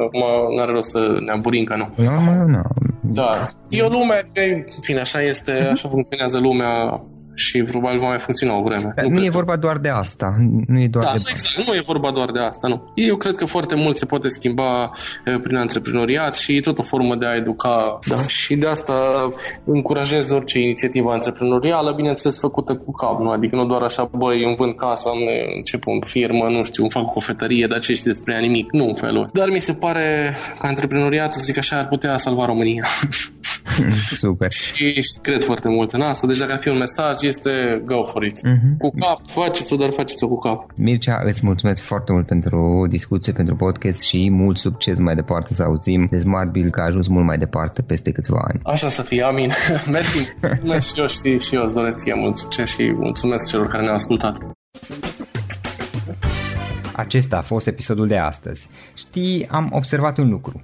nu 0.56 0.62
are 0.62 0.72
rost 0.72 0.90
să 0.90 1.18
ne 1.26 1.32
aburim 1.32 1.64
că 1.64 1.76
nu. 1.76 1.94
Nu, 2.04 2.32
nu, 2.32 2.48
nu. 2.48 2.62
Da. 3.02 3.30
E 3.70 3.82
o 3.82 3.90
lume, 3.90 4.22
în 4.34 4.64
fine, 4.82 5.00
așa 5.00 5.22
este, 5.22 5.52
așa 5.52 5.90
funcționează 5.90 6.40
lumea 6.40 7.04
și 7.40 7.64
probabil 7.64 8.00
va 8.00 8.08
mai 8.08 8.20
funcționa 8.20 8.58
o 8.58 8.64
vreme. 8.64 8.92
Dar 8.96 9.06
nu, 9.06 9.18
nu 9.18 9.26
e 9.26 9.30
vorba 9.30 9.56
doar 9.56 9.78
de 9.78 9.90
asta. 9.90 10.32
Nu 10.68 10.82
e 10.82 10.88
doar 10.88 11.04
da, 11.04 11.12
de 11.12 11.24
exact. 11.30 11.68
Nu 11.68 11.76
e 11.76 11.82
vorba 11.86 12.12
doar 12.12 12.32
de 12.32 12.40
asta, 12.40 12.68
nu. 12.68 12.92
Eu 12.94 13.16
cred 13.16 13.36
că 13.36 13.46
foarte 13.46 13.76
mult 13.76 13.96
se 13.96 14.06
poate 14.06 14.30
schimba 14.30 14.92
prin 15.44 15.56
antreprenoriat 15.56 16.36
și 16.36 16.56
e 16.56 16.60
tot 16.60 16.80
o 16.80 16.84
formă 16.84 17.16
de 17.16 17.26
a 17.26 17.36
educa. 17.36 18.00
Da. 18.08 18.18
Și 18.28 18.56
de 18.56 18.68
asta 18.68 18.94
încurajez 19.66 20.32
orice 20.32 20.60
inițiativă 20.60 21.12
antreprenorială, 21.12 21.94
bineînțeles 21.96 22.40
făcută 22.40 22.76
cu 22.76 22.92
cap, 22.92 23.20
nu? 23.20 23.30
Adică 23.30 23.56
nu 23.56 23.66
doar 23.66 23.82
așa, 23.82 24.10
băi, 24.18 24.44
îmi 24.44 24.56
vând 24.56 24.76
casa, 24.76 25.10
îmi 25.14 25.56
încep 25.58 25.88
o 25.88 25.92
firmă, 26.06 26.46
nu 26.50 26.64
știu, 26.64 26.84
îmi 26.84 26.92
fac 26.92 27.04
o 27.04 27.10
cofetărie, 27.10 27.68
dar 27.70 27.80
ce 27.80 27.94
știi 27.94 28.12
despre 28.12 28.34
ea 28.34 28.40
nimic. 28.40 28.72
Nu 28.72 28.88
în 28.88 28.96
felul 28.96 29.26
Dar 29.34 29.50
mi 29.50 29.60
se 29.60 29.74
pare 29.74 30.36
că 30.60 30.68
antreprenoriatul, 30.68 31.32
să 31.32 31.44
zic 31.44 31.58
așa, 31.58 31.78
ar 31.78 31.88
putea 31.88 32.18
salva 32.18 32.46
România. 32.46 32.84
Super. 34.24 34.52
și, 34.52 35.02
și 35.02 35.20
cred 35.22 35.44
foarte 35.44 35.70
mult 35.70 35.92
în 35.92 36.02
asta. 36.02 36.28
Deci 36.28 36.38
dacă 36.38 36.52
ar 36.52 36.60
fi 36.60 36.70
un 36.70 36.78
mesaj, 36.78 37.22
este 37.22 37.82
go 37.86 38.04
for 38.06 38.24
it. 38.24 38.38
Uh-huh. 38.38 38.78
Cu 38.78 38.90
cap, 38.90 39.22
faceți-o, 39.28 39.76
dar 39.76 39.92
faceți-o 39.94 40.28
cu 40.28 40.38
cap. 40.38 40.66
Mircea, 40.78 41.22
îți 41.26 41.46
mulțumesc 41.46 41.82
foarte 41.82 42.12
mult 42.12 42.26
pentru 42.26 42.86
discuție, 42.90 43.34
pentru 43.34 43.56
podcast 43.56 44.02
și 44.02 44.30
mult 44.30 44.58
succes 44.58 44.98
mai 44.98 45.16
departe 45.16 45.54
să 45.54 45.64
auzim 45.64 46.08
de 46.12 46.18
Smart 46.18 46.52
Bill 46.52 46.70
că 46.70 46.82
a 46.82 46.86
ajuns 46.86 47.08
mult 47.08 47.26
mai 47.26 47.38
departe 47.38 47.82
peste 47.82 48.12
câțiva 48.12 48.46
ani. 48.48 48.60
Așa 48.64 48.90
să 48.90 49.02
fie, 49.02 49.22
amin. 49.22 49.52
Mersi. 49.92 50.28
Mulțumesc 50.42 50.94
și 50.94 51.00
eu 51.00 51.08
și, 51.08 51.40
și 51.40 51.56
eu 51.56 51.64
îți 51.64 51.74
doresc 51.74 51.98
ție 51.98 52.14
mult 52.14 52.38
succes 52.38 52.70
și 52.70 52.94
mulțumesc 52.96 53.50
celor 53.50 53.68
care 53.68 53.82
ne-au 53.82 53.94
ascultat. 53.94 54.38
Acesta 56.96 57.38
a 57.38 57.42
fost 57.42 57.68
episodul 57.68 58.08
de 58.08 58.18
astăzi. 58.18 58.68
Știi, 58.96 59.48
am 59.52 59.70
observat 59.74 60.18
un 60.18 60.30
lucru. 60.30 60.64